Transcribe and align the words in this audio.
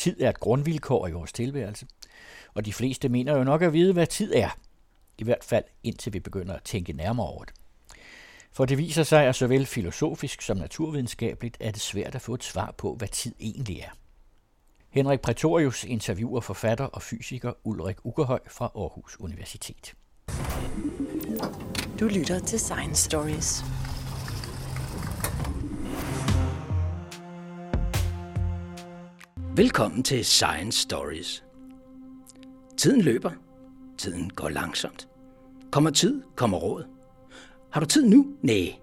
Tid 0.00 0.20
er 0.20 0.28
et 0.28 0.40
grundvilkår 0.40 1.06
i 1.08 1.12
vores 1.12 1.32
tilværelse, 1.32 1.86
og 2.54 2.64
de 2.64 2.72
fleste 2.72 3.08
mener 3.08 3.36
jo 3.36 3.44
nok 3.44 3.62
at 3.62 3.72
vide, 3.72 3.92
hvad 3.92 4.06
tid 4.06 4.34
er. 4.34 4.48
I 5.18 5.24
hvert 5.24 5.44
fald 5.44 5.64
indtil 5.82 6.12
vi 6.12 6.20
begynder 6.20 6.54
at 6.54 6.62
tænke 6.62 6.92
nærmere 6.92 7.26
over 7.26 7.44
det. 7.44 7.54
For 8.52 8.64
det 8.64 8.78
viser 8.78 9.02
sig, 9.02 9.26
at 9.26 9.36
såvel 9.36 9.66
filosofisk 9.66 10.42
som 10.42 10.56
naturvidenskabeligt 10.56 11.56
er 11.60 11.70
det 11.70 11.80
svært 11.80 12.14
at 12.14 12.22
få 12.22 12.34
et 12.34 12.44
svar 12.44 12.74
på, 12.78 12.94
hvad 12.94 13.08
tid 13.08 13.34
egentlig 13.40 13.78
er. 13.78 13.90
Henrik 14.90 15.20
Pretorius 15.20 15.84
interviewer 15.84 16.40
forfatter 16.40 16.84
og 16.84 17.02
fysiker 17.02 17.52
Ulrik 17.64 17.96
Ugerhøj 18.04 18.40
fra 18.48 18.72
Aarhus 18.74 19.16
Universitet. 19.20 19.94
Du 22.00 22.04
lytter 22.04 22.38
til 22.38 22.60
Science 22.60 23.04
Stories. 23.04 23.64
Velkommen 29.56 30.02
til 30.02 30.24
Science 30.24 30.80
Stories. 30.80 31.44
Tiden 32.76 33.00
løber. 33.00 33.30
Tiden 33.98 34.30
går 34.30 34.48
langsomt. 34.48 35.08
Kommer 35.72 35.90
tid, 35.90 36.22
kommer 36.36 36.58
råd. 36.58 36.84
Har 37.72 37.80
du 37.80 37.86
tid 37.86 38.08
nu? 38.08 38.26
Nej, 38.42 38.74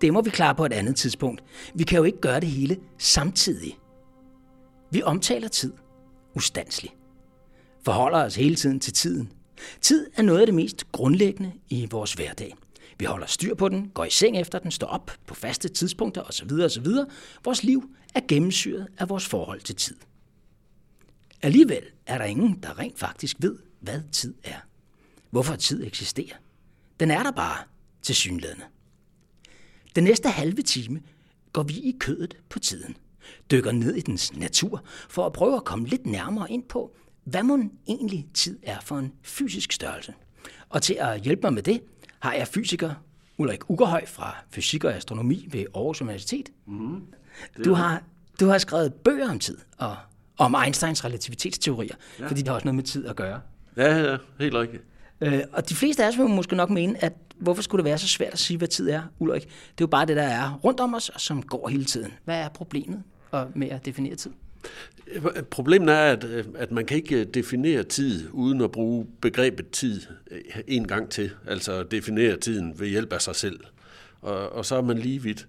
det 0.00 0.12
må 0.12 0.20
vi 0.20 0.30
klare 0.30 0.54
på 0.54 0.64
et 0.64 0.72
andet 0.72 0.96
tidspunkt. 0.96 1.44
Vi 1.74 1.84
kan 1.84 1.98
jo 1.98 2.04
ikke 2.04 2.20
gøre 2.20 2.40
det 2.40 2.48
hele 2.48 2.76
samtidig. 2.98 3.78
Vi 4.90 5.02
omtaler 5.02 5.48
tid 5.48 5.72
ustandsligt. 6.34 6.94
Forholder 7.84 8.24
os 8.24 8.36
hele 8.36 8.54
tiden 8.54 8.80
til 8.80 8.92
tiden. 8.92 9.32
Tid 9.80 10.06
er 10.16 10.22
noget 10.22 10.40
af 10.40 10.46
det 10.46 10.54
mest 10.54 10.92
grundlæggende 10.92 11.52
i 11.68 11.88
vores 11.90 12.12
hverdag. 12.12 12.54
Vi 12.98 13.04
holder 13.04 13.26
styr 13.26 13.54
på 13.54 13.68
den, 13.68 13.90
går 13.94 14.04
i 14.04 14.10
seng 14.10 14.36
efter 14.36 14.58
den, 14.58 14.70
står 14.70 14.86
op 14.86 15.10
på 15.26 15.34
faste 15.34 15.68
tidspunkter 15.68 16.22
osv. 16.22 16.52
osv. 16.64 16.86
Vores 17.44 17.64
liv 17.64 17.90
er 18.14 18.20
gennemsyret 18.28 18.86
af 18.98 19.08
vores 19.08 19.26
forhold 19.26 19.60
til 19.60 19.76
tid. 19.76 19.96
Alligevel 21.42 21.82
er 22.06 22.18
der 22.18 22.24
ingen, 22.24 22.58
der 22.62 22.78
rent 22.78 22.98
faktisk 22.98 23.36
ved, 23.40 23.58
hvad 23.80 24.00
tid 24.12 24.34
er. 24.44 24.58
Hvorfor 25.30 25.56
tid 25.56 25.86
eksisterer. 25.86 26.36
Den 27.00 27.10
er 27.10 27.22
der 27.22 27.30
bare 27.30 27.58
til 28.02 28.14
synlædende. 28.14 28.64
Den 29.94 30.04
næste 30.04 30.28
halve 30.28 30.62
time 30.62 31.00
går 31.52 31.62
vi 31.62 31.74
i 31.74 31.96
kødet 32.00 32.36
på 32.48 32.58
tiden. 32.58 32.96
Dykker 33.50 33.72
ned 33.72 33.94
i 33.94 34.00
dens 34.00 34.36
natur 34.36 34.84
for 35.08 35.26
at 35.26 35.32
prøve 35.32 35.56
at 35.56 35.64
komme 35.64 35.88
lidt 35.88 36.06
nærmere 36.06 36.50
ind 36.50 36.62
på, 36.62 36.96
hvad 37.24 37.42
mon 37.42 37.72
egentlig 37.88 38.28
tid 38.34 38.58
er 38.62 38.80
for 38.80 38.98
en 38.98 39.12
fysisk 39.22 39.72
størrelse. 39.72 40.14
Og 40.68 40.82
til 40.82 40.94
at 40.94 41.20
hjælpe 41.20 41.42
mig 41.42 41.52
med 41.52 41.62
det, 41.62 41.82
har 42.20 42.32
jeg 42.32 42.48
fysiker 42.48 42.94
Ulrik 43.38 43.70
Ugerhøj 43.70 44.06
fra 44.06 44.36
Fysik 44.50 44.84
og 44.84 44.94
Astronomi 44.94 45.48
ved 45.50 45.66
Aarhus 45.74 46.00
Universitet. 46.00 46.50
Mm, 46.66 47.06
du, 47.64 47.74
har, 47.74 48.02
du 48.40 48.46
har 48.46 48.58
skrevet 48.58 48.94
bøger 48.94 49.30
om 49.30 49.38
tid 49.38 49.58
og 49.78 49.96
om 50.38 50.54
Einsteins 50.64 51.04
relativitetsteorier, 51.04 51.94
ja. 52.20 52.26
fordi 52.26 52.40
det 52.40 52.48
har 52.48 52.54
også 52.54 52.64
noget 52.64 52.76
med 52.76 52.84
tid 52.84 53.06
at 53.06 53.16
gøre. 53.16 53.40
Ja, 53.76 54.10
ja, 54.10 54.16
helt 54.38 54.54
rigtigt. 54.54 54.82
Øh, 55.20 55.40
og 55.52 55.68
de 55.68 55.74
fleste 55.74 56.04
af 56.04 56.08
os 56.08 56.18
vil 56.18 56.26
måske 56.26 56.56
nok 56.56 56.70
mene, 56.70 57.04
at 57.04 57.12
hvorfor 57.38 57.62
skulle 57.62 57.78
det 57.78 57.84
være 57.84 57.98
så 57.98 58.08
svært 58.08 58.32
at 58.32 58.38
sige, 58.38 58.58
hvad 58.58 58.68
tid 58.68 58.90
er, 58.90 59.02
Ulrik? 59.18 59.42
Det 59.42 59.50
er 59.50 59.74
jo 59.80 59.86
bare 59.86 60.06
det, 60.06 60.16
der 60.16 60.22
er 60.22 60.60
rundt 60.64 60.80
om 60.80 60.94
os, 60.94 61.08
og 61.08 61.20
som 61.20 61.42
går 61.42 61.68
hele 61.68 61.84
tiden. 61.84 62.12
Hvad 62.24 62.36
er 62.36 62.48
problemet 62.48 63.02
med 63.54 63.68
at 63.68 63.86
definere 63.86 64.14
tid? 64.14 64.30
Problemet 65.50 65.94
er, 65.94 66.12
at, 66.12 66.24
at 66.54 66.70
man 66.70 66.86
kan 66.86 66.96
ikke 66.96 67.24
definere 67.24 67.82
tid 67.82 68.28
uden 68.32 68.60
at 68.60 68.72
bruge 68.72 69.06
begrebet 69.20 69.70
tid 69.70 70.00
en 70.66 70.88
gang 70.88 71.10
til. 71.10 71.30
Altså 71.46 71.82
definere 71.82 72.36
tiden 72.36 72.80
ved 72.80 72.88
hjælp 72.88 73.12
af 73.12 73.22
sig 73.22 73.36
selv. 73.36 73.60
Og, 74.20 74.52
og 74.52 74.66
så 74.66 74.76
er 74.76 74.82
man 74.82 74.98
lige 74.98 75.22
vidt. 75.22 75.48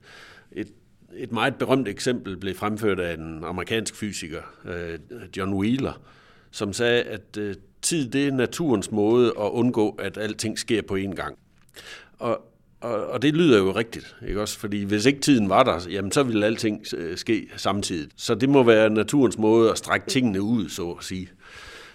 Et, 0.52 0.68
et 1.17 1.31
meget 1.31 1.56
berømt 1.56 1.88
eksempel 1.88 2.38
blev 2.38 2.56
fremført 2.56 3.00
af 3.00 3.14
en 3.14 3.44
amerikansk 3.44 3.95
fysiker, 3.95 4.42
øh, 4.66 5.00
John 5.38 5.53
Wheeler, 5.53 6.02
som 6.52 6.73
sagde, 6.73 7.03
at 7.03 7.38
øh, 7.38 7.56
tid 7.81 8.09
det 8.09 8.28
er 8.28 8.31
naturens 8.31 8.92
måde 8.92 9.28
at 9.28 9.50
undgå, 9.50 9.89
at 9.89 10.17
alting 10.17 10.59
sker 10.59 10.81
på 10.81 10.95
én 10.95 11.16
gang. 11.16 11.38
Og, 12.19 12.41
og, 12.81 13.06
og 13.07 13.22
det 13.22 13.34
lyder 13.34 13.57
jo 13.57 13.72
rigtigt, 13.72 14.16
ikke 14.28 14.41
også? 14.41 14.59
Fordi 14.59 14.84
hvis 14.84 15.06
ikke 15.06 15.19
tiden 15.19 15.50
var 15.50 15.63
der, 15.63 15.79
jamen 15.90 16.12
så 16.12 16.24
ville 16.24 16.46
alting 16.46 16.85
øh, 16.97 17.18
ske 17.18 17.50
samtidig. 17.56 18.09
Så 18.16 18.35
det 18.35 18.50
må 18.50 18.63
være 18.63 18.90
naturens 18.90 19.38
måde 19.38 19.72
at 19.72 19.78
strække 19.78 20.07
tingene 20.07 20.41
ud, 20.41 20.69
så 20.69 20.91
at 20.91 21.03
sige. 21.03 21.30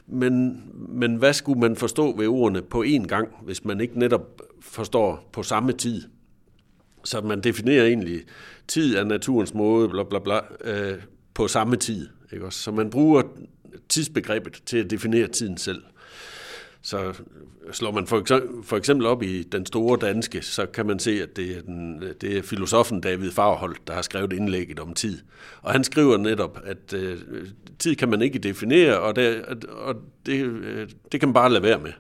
Men, 0.06 0.62
men 0.88 1.16
hvad 1.16 1.32
skulle 1.32 1.60
man 1.60 1.76
forstå 1.76 2.16
ved 2.16 2.26
ordene 2.26 2.62
på 2.62 2.84
én 2.86 3.06
gang, 3.06 3.28
hvis 3.42 3.64
man 3.64 3.80
ikke 3.80 3.98
netop 3.98 4.42
forstår 4.60 5.28
på 5.32 5.42
samme 5.42 5.72
tid? 5.72 6.02
Så 7.08 7.20
man 7.20 7.40
definerer 7.40 7.86
egentlig, 7.86 8.20
tid 8.68 8.96
af 8.96 9.06
naturens 9.06 9.54
måde, 9.54 9.88
bla 9.88 10.02
bla 10.02 10.18
bla, 10.18 10.40
øh, 10.64 10.98
på 11.34 11.48
samme 11.48 11.76
tid. 11.76 12.08
Ikke 12.32 12.44
også? 12.44 12.58
Så 12.58 12.70
man 12.70 12.90
bruger 12.90 13.22
tidsbegrebet 13.88 14.62
til 14.66 14.78
at 14.78 14.90
definere 14.90 15.26
tiden 15.26 15.58
selv. 15.58 15.82
Så 16.82 17.14
slår 17.72 17.92
man 17.92 18.06
for 18.06 18.18
eksempel, 18.18 18.64
for 18.64 18.76
eksempel 18.76 19.06
op 19.06 19.22
i 19.22 19.42
den 19.42 19.66
store 19.66 19.98
danske, 20.00 20.42
så 20.42 20.66
kan 20.66 20.86
man 20.86 20.98
se, 20.98 21.22
at 21.22 21.36
det 21.36 21.56
er, 21.56 21.62
den, 21.62 22.02
det 22.20 22.38
er 22.38 22.42
filosofen 22.42 23.00
David 23.00 23.30
Fagerholt, 23.30 23.88
der 23.88 23.94
har 23.94 24.02
skrevet 24.02 24.32
indlægget 24.32 24.80
om 24.80 24.94
tid. 24.94 25.18
Og 25.62 25.72
han 25.72 25.84
skriver 25.84 26.16
netop, 26.16 26.60
at 26.64 26.92
øh, 26.94 27.18
tid 27.78 27.94
kan 27.94 28.08
man 28.08 28.22
ikke 28.22 28.38
definere, 28.38 29.00
og, 29.00 29.16
det, 29.16 29.44
og 29.70 29.94
det, 30.26 30.44
øh, 30.44 30.88
det 31.12 31.20
kan 31.20 31.28
man 31.28 31.34
bare 31.34 31.52
lade 31.52 31.62
være 31.62 31.78
med. 31.78 31.92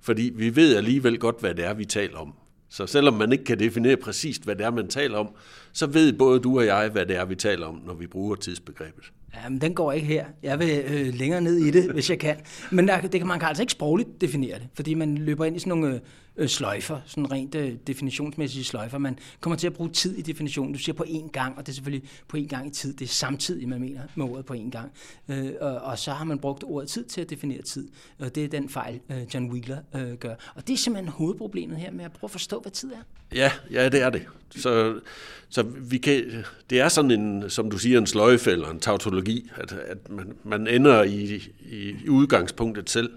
Fordi 0.00 0.32
vi 0.34 0.56
ved 0.56 0.76
alligevel 0.76 1.18
godt, 1.18 1.40
hvad 1.40 1.54
det 1.54 1.64
er, 1.64 1.74
vi 1.74 1.84
taler 1.84 2.18
om. 2.18 2.34
Så 2.68 2.86
selvom 2.86 3.14
man 3.14 3.32
ikke 3.32 3.44
kan 3.44 3.58
definere 3.58 3.96
præcist, 3.96 4.44
hvad 4.44 4.56
det 4.56 4.66
er, 4.66 4.70
man 4.70 4.88
taler 4.88 5.18
om, 5.18 5.28
så 5.72 5.86
ved 5.86 6.12
både 6.12 6.40
du 6.40 6.58
og 6.58 6.66
jeg, 6.66 6.88
hvad 6.88 7.06
det 7.06 7.16
er, 7.16 7.24
vi 7.24 7.34
taler 7.34 7.66
om, 7.66 7.82
når 7.86 7.94
vi 7.94 8.06
bruger 8.06 8.36
tidsbegrebet. 8.36 9.12
Jamen, 9.44 9.60
den 9.60 9.74
går 9.74 9.92
ikke 9.92 10.06
her. 10.06 10.24
Jeg 10.42 10.58
vil 10.58 10.84
øh, 10.86 11.14
længere 11.14 11.40
ned 11.40 11.56
i 11.56 11.70
det, 11.70 11.92
hvis 11.92 12.10
jeg 12.10 12.18
kan. 12.18 12.36
Men 12.70 12.88
der, 12.88 13.00
det 13.00 13.20
kan, 13.20 13.26
man 13.26 13.38
kan 13.38 13.48
altså 13.48 13.62
ikke 13.62 13.72
sprogligt 13.72 14.20
definere 14.20 14.58
det, 14.58 14.68
fordi 14.74 14.94
man 14.94 15.18
løber 15.18 15.44
ind 15.44 15.56
i 15.56 15.58
sådan 15.58 15.78
nogle 15.78 15.94
øh, 15.94 16.00
Øh, 16.36 16.48
sløjfer, 16.48 17.00
sådan 17.06 17.32
rent 17.32 17.54
øh, 17.54 17.72
definitionsmæssige 17.86 18.64
sløjfer. 18.64 18.98
Man 18.98 19.18
kommer 19.40 19.56
til 19.56 19.66
at 19.66 19.72
bruge 19.72 19.90
tid 19.90 20.16
i 20.16 20.22
definitionen. 20.22 20.72
Du 20.72 20.78
siger 20.78 20.96
på 20.96 21.04
én 21.08 21.30
gang, 21.30 21.58
og 21.58 21.66
det 21.66 21.72
er 21.72 21.74
selvfølgelig 21.74 22.08
på 22.28 22.36
én 22.36 22.46
gang 22.46 22.66
i 22.66 22.70
tid. 22.70 22.92
Det 22.92 23.04
er 23.04 23.08
samtidig, 23.08 23.68
man 23.68 23.80
mener 23.80 24.00
med 24.14 24.24
ordet 24.24 24.46
på 24.46 24.54
én 24.54 24.70
gang. 24.70 24.92
Øh, 25.28 25.52
og, 25.60 25.74
og 25.74 25.98
så 25.98 26.12
har 26.12 26.24
man 26.24 26.38
brugt 26.38 26.64
ordet 26.64 26.88
tid 26.88 27.04
til 27.04 27.20
at 27.20 27.30
definere 27.30 27.62
tid. 27.62 27.88
Og 28.18 28.34
det 28.34 28.44
er 28.44 28.48
den 28.48 28.68
fejl, 28.68 29.00
øh, 29.10 29.34
John 29.34 29.50
Wheeler 29.50 29.78
øh, 29.94 30.12
gør. 30.12 30.34
Og 30.54 30.66
det 30.66 30.72
er 30.72 30.76
simpelthen 30.76 31.12
hovedproblemet 31.12 31.78
her 31.78 31.90
med 31.90 32.04
at 32.04 32.12
prøve 32.12 32.28
at 32.28 32.30
forstå, 32.30 32.60
hvad 32.60 32.72
tid 32.72 32.92
er. 32.92 33.02
Ja, 33.34 33.52
ja 33.70 33.88
det 33.88 34.02
er 34.02 34.10
det. 34.10 34.22
Så, 34.56 35.00
så 35.48 35.62
vi 35.62 35.98
kan, 35.98 36.44
det 36.70 36.80
er 36.80 36.88
sådan 36.88 37.10
en, 37.10 37.50
som 37.50 37.70
du 37.70 37.78
siger, 37.78 37.98
en 37.98 38.06
sløjfe 38.06 38.50
eller 38.50 38.70
en 38.70 38.80
tautologi, 38.80 39.50
at, 39.56 39.72
at 39.72 40.10
man, 40.10 40.32
man 40.44 40.66
ender 40.66 41.02
i, 41.02 41.42
i, 41.70 41.96
i 42.04 42.08
udgangspunktet 42.08 42.90
selv. 42.90 43.10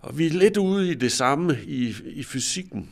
Og 0.00 0.18
vi 0.18 0.26
er 0.26 0.30
lidt 0.30 0.56
ude 0.56 0.90
i 0.90 0.94
det 0.94 1.12
samme 1.12 1.58
i, 1.66 1.94
i 2.04 2.22
fysikken. 2.22 2.90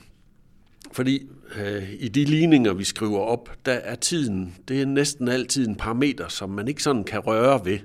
Fordi 0.93 1.27
øh, 1.57 1.93
i 1.99 2.09
de 2.09 2.25
ligninger, 2.25 2.73
vi 2.73 2.85
skriver 2.85 3.19
op, 3.19 3.51
der 3.67 3.73
er 3.73 3.95
tiden, 3.95 4.55
det 4.69 4.83
er 4.83 4.87
næsten 4.87 5.29
altid 5.29 5.69
en 5.69 5.77
parameter, 5.77 6.29
som 6.29 6.51
man 6.51 6.69
ikke 6.69 6.83
sådan 6.83 7.05
kan 7.05 7.19
røre 7.19 7.65
ved. 7.65 7.79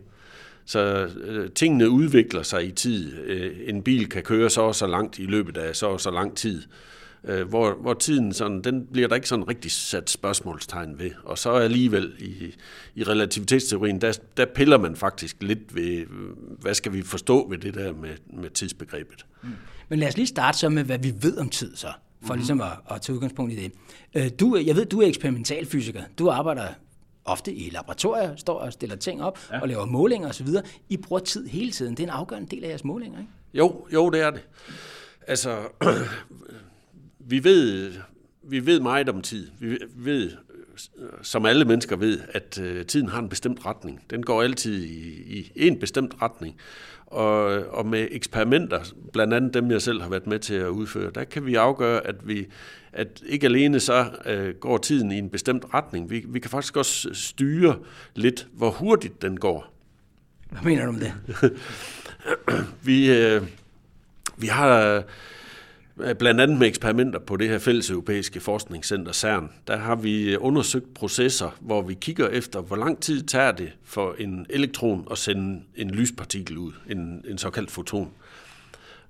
Så 0.66 1.10
øh, 1.24 1.50
tingene 1.52 1.90
udvikler 1.90 2.44
sig 2.44 2.68
i 2.68 2.72
tid. 2.72 3.14
Øh, 3.14 3.56
en 3.66 3.84
bil 3.84 4.10
kan 4.10 4.24
køre 4.24 4.50
så 4.50 4.62
og 4.62 4.76
så 4.76 4.88
langt 4.88 5.20
i 5.20 5.26
løbet 5.26 5.58
af 5.58 5.76
så 5.76 5.88
og 5.88 6.02
så 6.02 6.12
lang 6.12 6.38
tid. 6.38 6.62
Øh, 6.62 6.68
hvor, 7.24 7.74
hvor 7.82 7.94
tiden 7.94 8.34
sådan, 8.34 8.62
den 8.62 8.88
bliver 8.92 9.08
der 9.08 9.16
ikke 9.16 9.28
sådan 9.28 9.48
rigtig 9.48 9.72
sat 9.72 10.10
spørgsmålstegn 10.10 11.00
ved. 11.00 11.12
Og 11.24 11.38
så 11.38 11.52
alligevel 11.52 12.14
i, 12.20 12.56
i 12.96 13.04
relativitetsteorien, 13.04 14.02
der, 14.02 14.18
der 14.38 14.46
piller 14.56 14.78
man 14.78 14.96
faktisk 14.96 15.38
lidt 15.42 15.76
ved, 15.76 16.06
hvad 16.62 16.74
skal 16.74 16.94
vi 16.94 17.02
forstå 17.02 17.50
ved 17.50 17.58
det 17.58 17.74
der 17.74 17.94
med, 17.94 18.16
med 18.34 18.50
tidsbegrebet. 18.50 19.26
Mm. 19.44 19.50
Men 19.90 20.00
lad 20.00 20.08
os 20.08 20.18
lige 20.18 20.28
starte 20.28 20.58
så 20.58 20.70
med, 20.70 20.84
hvad 20.84 21.00
vi 21.00 21.14
ved 21.22 21.38
om 21.38 21.50
tid 21.50 21.76
så, 21.76 21.88
for 22.26 22.34
mm. 22.34 22.38
ligesom 22.38 22.62
at, 22.62 22.72
at 22.92 23.02
tage 23.02 23.16
udgangspunkt 23.16 23.54
i 23.54 23.56
det. 23.56 23.72
Øh, 24.16 24.32
du, 24.40 24.58
jeg 24.66 24.76
ved, 24.76 24.86
du 24.86 25.02
er 25.02 25.08
eksperimentalfysiker. 25.08 26.04
Du 26.20 26.30
arbejder 26.30 26.68
ofte 27.26 27.54
i 27.54 27.70
laboratorier, 27.70 28.36
står 28.36 28.60
og 28.60 28.74
stiller 28.74 28.96
ting 28.96 29.24
op 29.24 29.40
ja. 29.52 29.62
og 29.62 29.68
laver 29.68 29.86
målinger 29.86 30.30
osv. 30.30 30.48
I 30.90 30.98
bruger 30.98 31.20
tid 31.20 31.48
hele 31.48 31.72
tiden. 31.72 31.92
Det 31.92 32.04
er 32.04 32.08
en 32.08 32.14
afgørende 32.14 32.56
del 32.56 32.64
af 32.64 32.70
jeres 32.70 32.84
målinger, 32.84 33.20
ikke? 33.20 33.32
Jo, 33.54 33.88
jo, 33.94 34.10
det 34.10 34.22
er 34.22 34.30
det. 34.30 34.42
Altså, 35.28 35.58
vi 37.28 37.44
ved, 37.44 37.94
vi 38.44 38.66
ved 38.66 38.80
meget 38.80 39.10
om 39.10 39.22
tid. 39.22 39.48
Vi 39.60 39.78
ved, 39.96 40.32
som 41.22 41.46
alle 41.46 41.66
mennesker 41.66 41.96
ved, 41.96 42.20
at 42.30 42.60
øh, 42.60 42.86
tiden 42.86 43.10
har 43.10 43.20
en 43.20 43.30
bestemt 43.30 43.66
retning. 43.66 44.02
Den 44.10 44.24
går 44.24 44.42
altid 44.42 44.84
i, 44.84 45.22
i 45.36 45.52
en 45.56 45.80
bestemt 45.80 46.14
retning. 46.22 46.56
Og, 47.06 47.44
og 47.70 47.86
med 47.86 48.08
eksperimenter, 48.12 48.80
blandt 49.14 49.34
andet 49.34 49.54
dem, 49.54 49.72
jeg 49.72 49.82
selv 49.82 50.02
har 50.02 50.10
været 50.10 50.28
med 50.28 50.40
til 50.40 50.54
at 50.54 50.68
udføre, 50.68 51.12
der 51.16 51.24
kan 51.24 51.46
vi 51.46 51.56
afgøre, 51.56 52.08
at 52.08 52.28
vi 52.28 52.48
at 52.94 53.24
ikke 53.26 53.48
alene 53.48 53.80
så 53.80 54.06
øh, 54.26 54.56
går 54.56 54.78
tiden 54.78 55.12
i 55.12 55.18
en 55.18 55.30
bestemt 55.30 55.66
retning, 55.74 56.10
vi, 56.10 56.26
vi 56.28 56.40
kan 56.40 56.52
faktisk 56.52 56.78
også 56.78 57.10
styre 57.14 57.78
lidt, 58.16 58.48
hvor 58.54 58.70
hurtigt 58.70 59.22
den 59.22 59.40
går. 59.40 59.74
Hvad 60.50 60.62
mener 60.62 60.84
du 60.84 60.90
om 60.90 61.00
det? 61.00 61.14
vi, 62.88 63.12
øh, 63.12 63.42
vi 64.38 64.48
har 64.48 65.04
Øh, 66.00 66.16
blandt 66.16 66.42
andet 66.42 66.58
med 66.58 66.68
eksperimenter 66.68 67.20
på 67.20 67.38
det 67.38 67.50
her 67.50 67.60
fælles 67.60 67.90
europæiske 67.90 68.40
forskningscenter 68.40 69.12
CERN, 69.12 69.52
der 69.68 69.78
har 69.78 69.96
vi 69.96 70.34
øh, 70.34 70.38
undersøgt 70.42 70.94
processer, 70.94 71.58
hvor 71.62 71.82
vi 71.82 71.94
kigger 71.94 72.28
efter, 72.28 72.62
hvor 72.62 72.76
lang 72.76 73.00
tid 73.00 73.24
tager 73.24 73.52
det 73.52 73.72
for 73.84 74.16
en 74.20 74.46
elektron 74.50 75.08
at 75.12 75.18
sende 75.18 75.62
en 75.76 75.92
lyspartikel 75.92 76.58
ud, 76.58 76.72
en, 76.90 77.26
en 77.28 77.38
såkaldt 77.38 77.72
foton. 77.72 78.12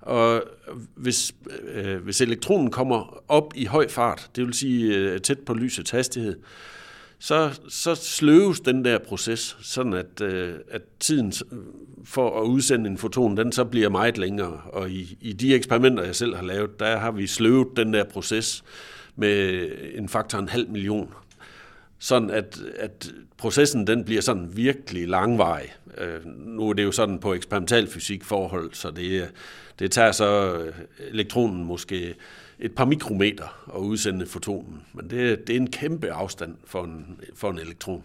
Og 0.00 0.42
hvis, 0.94 1.34
øh, 1.50 1.94
øh 1.94 2.02
hvis 2.02 2.20
elektronen 2.20 2.70
kommer 2.70 3.22
op 3.28 3.52
i 3.56 3.64
høj 3.64 3.88
fart, 3.88 4.30
det 4.36 4.46
vil 4.46 4.54
sige 4.54 4.96
øh, 4.96 5.20
tæt 5.20 5.38
på 5.38 5.54
lysets 5.54 5.90
hastighed, 5.90 6.36
så, 7.24 7.60
så 7.68 7.94
sløves 7.94 8.60
den 8.60 8.84
der 8.84 8.98
proces, 8.98 9.56
sådan 9.62 9.92
at, 9.92 10.20
øh, 10.20 10.54
at 10.70 10.82
tiden 11.00 11.32
for 12.04 12.40
at 12.40 12.46
udsende 12.46 12.90
en 12.90 12.98
foton, 12.98 13.36
den 13.36 13.52
så 13.52 13.64
bliver 13.64 13.88
meget 13.88 14.18
længere. 14.18 14.60
Og 14.72 14.90
i, 14.90 15.18
i 15.20 15.32
de 15.32 15.54
eksperimenter, 15.54 16.04
jeg 16.04 16.16
selv 16.16 16.36
har 16.36 16.42
lavet, 16.42 16.80
der 16.80 16.96
har 16.96 17.10
vi 17.10 17.26
sløvet 17.26 17.68
den 17.76 17.94
der 17.94 18.04
proces 18.04 18.64
med 19.16 19.68
en 19.94 20.08
faktor 20.08 20.38
en 20.38 20.48
halv 20.48 20.70
million. 20.70 21.14
Sådan 21.98 22.30
at, 22.30 22.60
at 22.78 23.12
processen 23.36 23.86
den 23.86 24.04
bliver 24.04 24.22
sådan 24.22 24.56
virkelig 24.56 25.08
langvarig. 25.08 25.74
Øh, 25.98 26.26
nu 26.26 26.68
er 26.68 26.72
det 26.72 26.84
jo 26.84 26.92
sådan 26.92 27.18
på 27.18 27.34
eksperimental 27.34 27.86
fysik 27.86 28.24
forhold, 28.24 28.70
så 28.72 28.90
det, 28.90 29.30
det 29.78 29.90
tager 29.90 30.12
så 30.12 30.54
øh, 30.54 30.74
elektronen 30.98 31.64
måske 31.64 32.14
et 32.64 32.74
par 32.74 32.84
mikrometer 32.84 33.74
at 33.76 33.78
udsende 33.78 34.26
fotonen. 34.26 34.82
Men 34.92 35.10
det, 35.10 35.46
det 35.46 35.56
er 35.56 35.60
en 35.60 35.70
kæmpe 35.70 36.12
afstand 36.12 36.56
for 36.64 36.84
en, 36.84 37.20
for 37.34 37.50
en 37.50 37.58
elektron. 37.58 38.02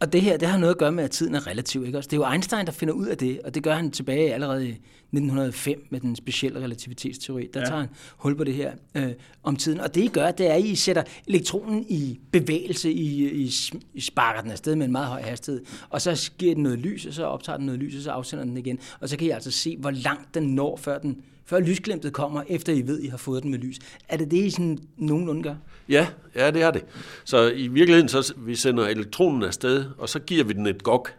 Og 0.00 0.12
det 0.12 0.22
her, 0.22 0.36
det 0.36 0.48
har 0.48 0.58
noget 0.58 0.74
at 0.74 0.78
gøre 0.78 0.92
med, 0.92 1.04
at 1.04 1.10
tiden 1.10 1.34
er 1.34 1.46
relativ. 1.46 1.86
Ikke? 1.86 1.98
det 1.98 2.12
er 2.12 2.16
jo 2.16 2.30
Einstein, 2.32 2.66
der 2.66 2.72
finder 2.72 2.94
ud 2.94 3.06
af 3.06 3.18
det, 3.18 3.40
og 3.44 3.54
det 3.54 3.62
gør 3.62 3.74
han 3.74 3.90
tilbage 3.90 4.34
allerede 4.34 4.68
i 4.68 4.70
1905 4.70 5.86
med 5.90 6.00
den 6.00 6.16
specielle 6.16 6.60
relativitetsteori. 6.60 7.48
Der 7.54 7.60
ja. 7.60 7.66
tager 7.66 7.80
han 7.80 7.88
hul 8.16 8.36
på 8.36 8.44
det 8.44 8.54
her 8.54 8.72
øh, 8.94 9.12
om 9.42 9.56
tiden. 9.56 9.80
Og 9.80 9.94
det 9.94 10.04
I 10.04 10.08
gør, 10.08 10.30
det 10.30 10.50
er, 10.50 10.54
at 10.54 10.64
I 10.64 10.74
sætter 10.74 11.02
elektronen 11.26 11.86
i 11.88 12.20
bevægelse, 12.32 12.92
I, 12.92 13.28
I, 13.30 13.52
I 13.94 14.00
sparker 14.00 14.40
den 14.40 14.50
afsted 14.50 14.76
med 14.76 14.86
en 14.86 14.92
meget 14.92 15.06
høj 15.06 15.22
hastighed, 15.22 15.62
og 15.90 16.02
så 16.02 16.30
giver 16.38 16.54
den 16.54 16.62
noget 16.62 16.78
lys, 16.78 17.06
og 17.06 17.14
så 17.14 17.24
optager 17.24 17.56
den 17.56 17.66
noget 17.66 17.80
lys, 17.80 17.96
og 17.96 18.02
så 18.02 18.10
afsender 18.10 18.44
den 18.44 18.56
igen. 18.56 18.78
Og 19.00 19.08
så 19.08 19.16
kan 19.16 19.26
I 19.26 19.30
altså 19.30 19.50
se, 19.50 19.76
hvor 19.76 19.90
langt 19.90 20.34
den 20.34 20.54
når, 20.54 20.76
før 20.76 20.98
den 20.98 21.22
før 21.50 21.60
lysglemtet 21.60 22.12
kommer, 22.12 22.42
efter 22.48 22.72
I 22.72 22.86
ved, 22.86 23.00
I 23.00 23.06
har 23.06 23.16
fået 23.16 23.42
den 23.42 23.50
med 23.50 23.58
lys. 23.58 23.78
Er 24.08 24.16
det 24.16 24.30
det, 24.30 24.36
I 24.36 24.50
sådan 24.50 24.78
nogenlunde 24.96 25.42
gør? 25.42 25.54
Ja, 25.88 26.06
ja, 26.34 26.50
det 26.50 26.62
er 26.62 26.70
det. 26.70 26.84
Så 27.24 27.50
i 27.50 27.68
virkeligheden, 27.68 28.08
så 28.08 28.34
vi 28.36 28.54
sender 28.54 28.86
elektronen 28.88 29.42
afsted, 29.42 29.84
og 29.98 30.08
så 30.08 30.18
giver 30.18 30.44
vi 30.44 30.52
den 30.52 30.66
et 30.66 30.82
gok. 30.82 31.14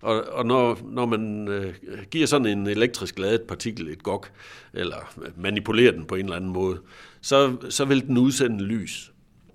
Og, 0.00 0.24
og 0.32 0.46
når, 0.46 0.78
når 0.84 1.06
man 1.06 1.48
øh, 1.48 1.74
giver 2.10 2.26
sådan 2.26 2.46
en 2.46 2.66
elektrisk 2.66 3.18
ladet 3.18 3.42
partikel 3.42 3.88
et 3.88 4.02
gok, 4.02 4.30
eller 4.74 5.14
øh, 5.22 5.42
manipulerer 5.42 5.92
den 5.92 6.04
på 6.04 6.14
en 6.14 6.24
eller 6.24 6.36
anden 6.36 6.50
måde, 6.50 6.78
så, 7.20 7.56
så 7.70 7.84
vil 7.84 8.06
den 8.06 8.18
udsende 8.18 8.64
lys. 8.64 9.12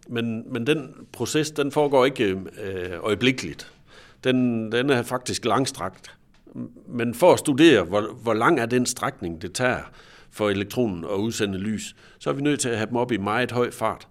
Men, 0.09 0.53
men 0.53 0.67
den 0.67 0.93
proces, 1.13 1.51
den 1.51 1.71
foregår 1.71 2.05
ikke 2.05 2.25
øh, 2.63 2.91
øjeblikkeligt. 2.99 3.71
Den, 4.23 4.71
den 4.71 4.89
er 4.89 5.03
faktisk 5.03 5.45
langstrakt. 5.45 6.17
Men 6.87 7.13
for 7.13 7.33
at 7.33 7.39
studere, 7.39 7.83
hvor, 7.83 8.01
hvor 8.23 8.33
lang 8.33 8.59
er 8.59 8.65
den 8.65 8.85
strækning, 8.85 9.41
det 9.41 9.53
tager, 9.53 9.81
for 10.31 10.49
elektronen 10.49 11.03
at 11.03 11.15
udsende 11.15 11.57
lys, 11.57 11.95
så 12.19 12.29
er 12.29 12.33
vi 12.33 12.41
nødt 12.41 12.59
til 12.59 12.69
at 12.69 12.77
have 12.77 12.87
dem 12.87 12.95
op 12.95 13.11
i 13.11 13.17
meget 13.17 13.51
høj 13.51 13.71
fart, 13.71 14.07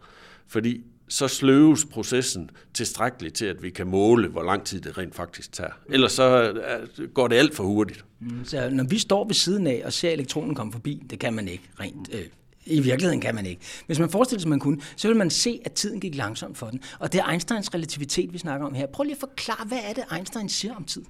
fordi 0.49 0.81
så 1.09 1.29
sløves 1.29 1.85
processen 1.85 2.51
tilstrækkeligt 2.75 3.35
til, 3.35 3.47
at 3.47 3.63
vi 3.63 3.71
kan 3.71 3.87
måle, 3.87 4.29
hvor 4.29 4.43
lang 4.43 4.65
tid 4.65 4.81
det 4.81 4.99
rent 4.99 5.15
faktisk 5.15 5.53
tager. 5.53 5.71
Ellers 5.89 6.13
så 6.13 6.53
øh, 6.99 7.09
går 7.09 7.29
det 7.29 7.37
alt 7.37 7.55
for 7.55 7.65
hurtigt. 7.65 8.05
Mm, 8.21 8.45
så 8.45 8.71
når 8.71 8.85
vi 8.85 8.99
står 8.99 9.25
ved 9.25 9.35
siden 9.35 9.67
af 9.67 9.83
og 9.85 9.93
ser 9.93 10.11
elektronen 10.11 10.55
komme 10.55 10.73
forbi, 10.73 11.03
det 11.11 11.19
kan 11.19 11.35
man 11.35 11.49
ikke 11.49 11.65
rent 11.81 12.09
øh, 12.13 12.27
i 12.67 12.81
virkeligheden 12.81 13.21
kan 13.21 13.35
man 13.35 13.47
ikke. 13.47 13.61
Hvis 13.87 13.99
man 13.99 14.11
forestiller 14.11 14.41
sig, 14.41 14.47
at 14.47 14.51
man 14.51 14.61
kunne, 14.61 14.81
så 14.97 15.09
vil 15.09 15.17
man 15.17 15.31
se, 15.31 15.61
at 15.65 15.73
tiden 15.73 16.01
gik 16.01 16.15
langsomt 16.15 16.59
for 16.59 16.67
den. 16.67 16.81
Og 16.99 17.13
det 17.13 17.21
er 17.21 17.29
Einsteins 17.29 17.75
relativitet, 17.75 18.33
vi 18.33 18.39
snakker 18.39 18.67
om 18.67 18.75
her. 18.75 18.87
Prøv 18.87 19.05
lige 19.05 19.15
at 19.15 19.21
forklare, 19.21 19.67
hvad 19.67 19.79
er 19.89 19.93
det, 19.93 20.05
Einstein 20.17 20.49
siger 20.49 20.75
om 20.75 20.85
tid? 20.85 21.03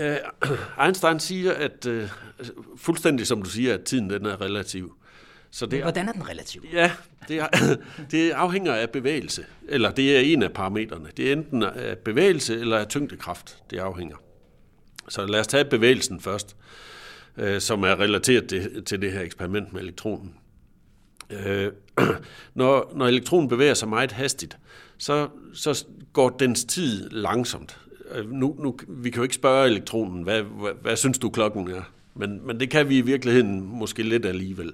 Uh, 0.00 0.50
Einstein 0.84 1.20
siger, 1.20 1.52
at 1.52 1.86
uh, 1.86 2.08
fuldstændig 2.76 3.26
som 3.26 3.42
du 3.42 3.50
siger, 3.50 3.74
at 3.74 3.84
tiden 3.84 4.10
den 4.10 4.26
er 4.26 4.40
relativ. 4.40 4.94
Så 5.50 5.66
det, 5.66 5.82
Hvordan 5.82 6.08
er 6.08 6.12
den 6.12 6.28
relativ? 6.28 6.64
Ja, 6.72 6.92
det, 7.28 7.38
er, 7.38 7.76
det 8.10 8.30
afhænger 8.30 8.74
af 8.74 8.90
bevægelse, 8.90 9.44
eller 9.68 9.90
det 9.90 10.16
er 10.16 10.20
en 10.20 10.42
af 10.42 10.52
parametrene. 10.52 11.08
Det 11.16 11.28
er 11.28 11.32
enten 11.32 11.62
af 11.62 11.98
bevægelse 11.98 12.60
eller 12.60 12.78
af 12.78 12.88
tyngdekraft, 12.88 13.58
det 13.70 13.78
afhænger. 13.78 14.16
Så 15.08 15.26
lad 15.26 15.40
os 15.40 15.46
tage 15.46 15.64
bevægelsen 15.64 16.20
først, 16.20 16.56
uh, 17.36 17.58
som 17.58 17.82
er 17.82 18.00
relateret 18.00 18.48
til, 18.48 18.84
til 18.84 19.02
det 19.02 19.12
her 19.12 19.20
eksperiment 19.20 19.72
med 19.72 19.80
elektronen. 19.80 20.34
Uh, 21.30 21.72
når, 22.54 22.92
når 22.96 23.06
elektronen 23.06 23.48
bevæger 23.48 23.74
sig 23.74 23.88
meget 23.88 24.12
hastigt, 24.12 24.58
så, 24.98 25.28
så 25.54 25.84
går 26.12 26.28
dens 26.30 26.64
tid 26.64 27.10
langsomt. 27.10 27.81
Øh, 28.14 28.30
nu, 28.30 28.56
nu, 28.58 28.76
vi 28.88 29.10
kan 29.10 29.16
jo 29.18 29.22
ikke 29.22 29.34
spørge 29.34 29.66
elektronen, 29.66 30.22
hvad, 30.22 30.42
hvad, 30.42 30.72
hvad 30.82 30.96
synes 30.96 31.18
du 31.18 31.30
klokken 31.30 31.70
er? 31.70 31.82
Men, 32.14 32.46
men 32.46 32.60
det 32.60 32.70
kan 32.70 32.88
vi 32.88 32.98
i 32.98 33.00
virkeligheden 33.00 33.60
måske 33.60 34.02
lidt 34.02 34.26
alligevel. 34.26 34.72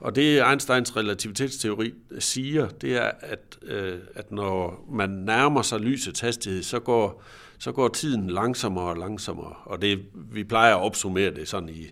Og 0.00 0.16
det 0.16 0.48
Einsteins 0.50 0.96
relativitetsteori 0.96 1.94
siger, 2.18 2.68
det 2.68 2.96
er, 2.96 3.10
at, 3.20 3.58
øh, 3.62 3.98
at 4.14 4.32
når 4.32 4.86
man 4.92 5.10
nærmer 5.10 5.62
sig 5.62 5.80
lysets 5.80 6.20
hastighed, 6.20 6.62
så 6.62 6.80
går, 6.80 7.22
så 7.58 7.72
går 7.72 7.88
tiden 7.88 8.30
langsommere 8.30 8.84
og 8.84 8.96
langsommere. 8.96 9.54
Og 9.64 9.82
det, 9.82 9.98
vi 10.14 10.44
plejer 10.44 10.76
at 10.76 10.82
opsummere 10.82 11.30
det 11.30 11.48
sådan 11.48 11.68
i 11.68 11.86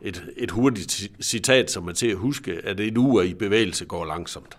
et, 0.00 0.24
et 0.36 0.50
hurtigt 0.50 1.10
citat, 1.20 1.70
som 1.70 1.88
er 1.88 1.92
til 1.92 2.06
at 2.06 2.16
huske, 2.16 2.60
at 2.64 2.80
et 2.80 2.98
ur 2.98 3.22
i 3.22 3.34
bevægelse 3.34 3.84
går 3.84 4.04
langsomt. 4.04 4.58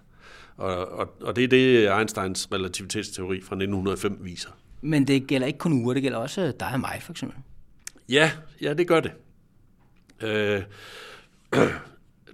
Og, 0.58 0.88
og, 0.88 1.14
og 1.22 1.36
det 1.36 1.44
er 1.44 1.48
det, 1.48 1.98
Einsteins 1.98 2.48
relativitetsteori 2.52 3.42
fra 3.42 3.56
1905 3.56 4.18
viser. 4.22 4.50
Men 4.86 5.08
det 5.08 5.28
gælder 5.28 5.48
ikke 5.48 5.60
kun 5.60 5.74
uger, 5.74 5.94
det 5.94 6.04
gælder 6.04 6.18
også 6.18 6.42
øh, 6.42 6.54
dig 6.60 6.70
og 6.74 6.80
mig, 6.80 7.00
for 7.02 7.14
eksempel. 7.14 7.38
Ja, 8.10 8.32
ja 8.62 8.74
det 8.74 8.88
gør 8.88 9.00
det. 9.00 9.12
Øh, 10.22 10.64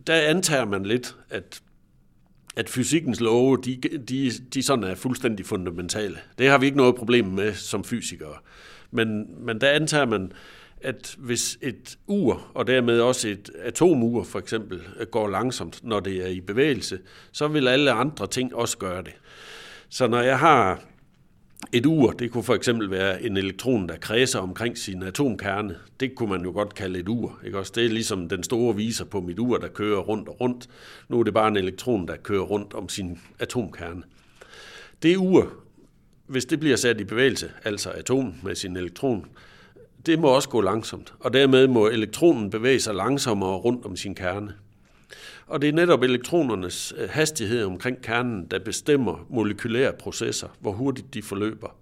der 0.07 0.15
antager 0.15 0.65
man 0.65 0.85
lidt, 0.85 1.15
at, 1.29 1.61
at 2.55 2.69
fysikkens 2.69 3.19
love, 3.19 3.57
de, 3.57 3.81
de, 4.09 4.31
de 4.53 4.63
sådan 4.63 4.83
er 4.83 4.95
fuldstændig 4.95 5.45
fundamentale. 5.45 6.17
Det 6.37 6.49
har 6.49 6.57
vi 6.57 6.65
ikke 6.65 6.77
noget 6.77 6.95
problem 6.95 7.25
med 7.25 7.53
som 7.53 7.83
fysikere. 7.83 8.35
Men, 8.91 9.35
men 9.45 9.61
der 9.61 9.69
antager 9.69 10.05
man, 10.05 10.31
at 10.81 11.15
hvis 11.17 11.57
et 11.61 11.97
ur, 12.07 12.51
og 12.53 12.67
dermed 12.67 12.99
også 12.99 13.27
et 13.27 13.49
atomur 13.59 14.23
for 14.23 14.39
eksempel, 14.39 14.81
går 15.11 15.27
langsomt, 15.27 15.83
når 15.83 15.99
det 15.99 16.25
er 16.25 16.27
i 16.27 16.41
bevægelse, 16.41 16.99
så 17.31 17.47
vil 17.47 17.67
alle 17.67 17.91
andre 17.91 18.27
ting 18.27 18.55
også 18.55 18.77
gøre 18.77 19.03
det. 19.03 19.13
Så 19.89 20.07
når 20.07 20.21
jeg 20.21 20.39
har 20.39 20.90
et 21.73 21.85
ur, 21.85 22.11
det 22.11 22.31
kunne 22.31 22.43
for 22.43 22.55
eksempel 22.55 22.91
være 22.91 23.23
en 23.23 23.37
elektron, 23.37 23.89
der 23.89 23.97
kredser 23.97 24.39
omkring 24.39 24.77
sin 24.77 25.03
atomkerne. 25.03 25.75
Det 25.99 26.15
kunne 26.15 26.29
man 26.29 26.41
jo 26.41 26.51
godt 26.51 26.75
kalde 26.75 26.99
et 26.99 27.09
ur. 27.09 27.39
Ikke 27.45 27.59
også? 27.59 27.71
Det 27.75 27.85
er 27.85 27.89
ligesom 27.89 28.29
den 28.29 28.43
store 28.43 28.75
viser 28.75 29.05
på 29.05 29.21
mit 29.21 29.39
ur, 29.39 29.57
der 29.57 29.67
kører 29.67 29.99
rundt 29.99 30.29
og 30.29 30.41
rundt. 30.41 30.69
Nu 31.09 31.19
er 31.19 31.23
det 31.23 31.33
bare 31.33 31.47
en 31.47 31.57
elektron, 31.57 32.07
der 32.07 32.15
kører 32.15 32.43
rundt 32.43 32.73
om 32.73 32.89
sin 32.89 33.19
atomkerne. 33.39 34.03
Det 35.03 35.17
ur, 35.17 35.53
hvis 36.27 36.45
det 36.45 36.59
bliver 36.59 36.75
sat 36.75 37.01
i 37.01 37.03
bevægelse, 37.03 37.51
altså 37.63 37.89
atom 37.89 38.33
med 38.43 38.55
sin 38.55 38.77
elektron, 38.77 39.25
det 40.05 40.19
må 40.19 40.27
også 40.27 40.49
gå 40.49 40.61
langsomt, 40.61 41.13
og 41.19 41.33
dermed 41.33 41.67
må 41.67 41.87
elektronen 41.87 42.49
bevæge 42.49 42.79
sig 42.79 42.95
langsommere 42.95 43.57
rundt 43.57 43.85
om 43.85 43.95
sin 43.95 44.15
kerne. 44.15 44.53
Og 45.47 45.61
det 45.61 45.69
er 45.69 45.73
netop 45.73 46.03
elektronernes 46.03 46.93
øh, 46.97 47.09
hastighed 47.09 47.63
omkring 47.63 48.01
kernen, 48.01 48.47
der 48.51 48.59
bestemmer 48.59 49.25
molekylære 49.29 49.93
processer, 49.93 50.47
hvor 50.59 50.71
hurtigt 50.71 51.13
de 51.13 51.21
forløber. 51.21 51.75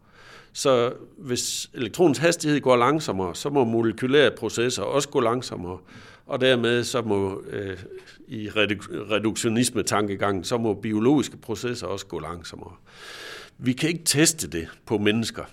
Så 0.54 0.94
hvis 1.18 1.70
elektronens 1.74 2.18
hastighed 2.18 2.62
går 2.62 2.76
langsommere, 2.78 3.36
så 3.36 3.50
må 3.50 3.64
molekylære 3.64 4.32
processer 4.32 4.84
også 4.84 5.10
gå 5.10 5.20
langsommere, 5.20 5.78
og 6.26 6.42
dermed 6.42 6.84
så 6.84 7.02
må 7.02 7.44
øh, 7.50 7.78
i 8.28 8.50
reduktionisme-tankegangen, 9.12 10.44
så 10.44 10.58
må 10.58 10.74
biologiske 10.74 11.38
processer 11.38 11.88
også 11.88 12.06
gå 12.06 12.20
langsommere. 12.20 12.74
Vi 13.58 13.74
kan 13.74 13.90
ikke 13.90 14.04
teste 14.06 14.48
det 14.48 14.68
på 14.86 14.98
mennesker, 14.98 15.44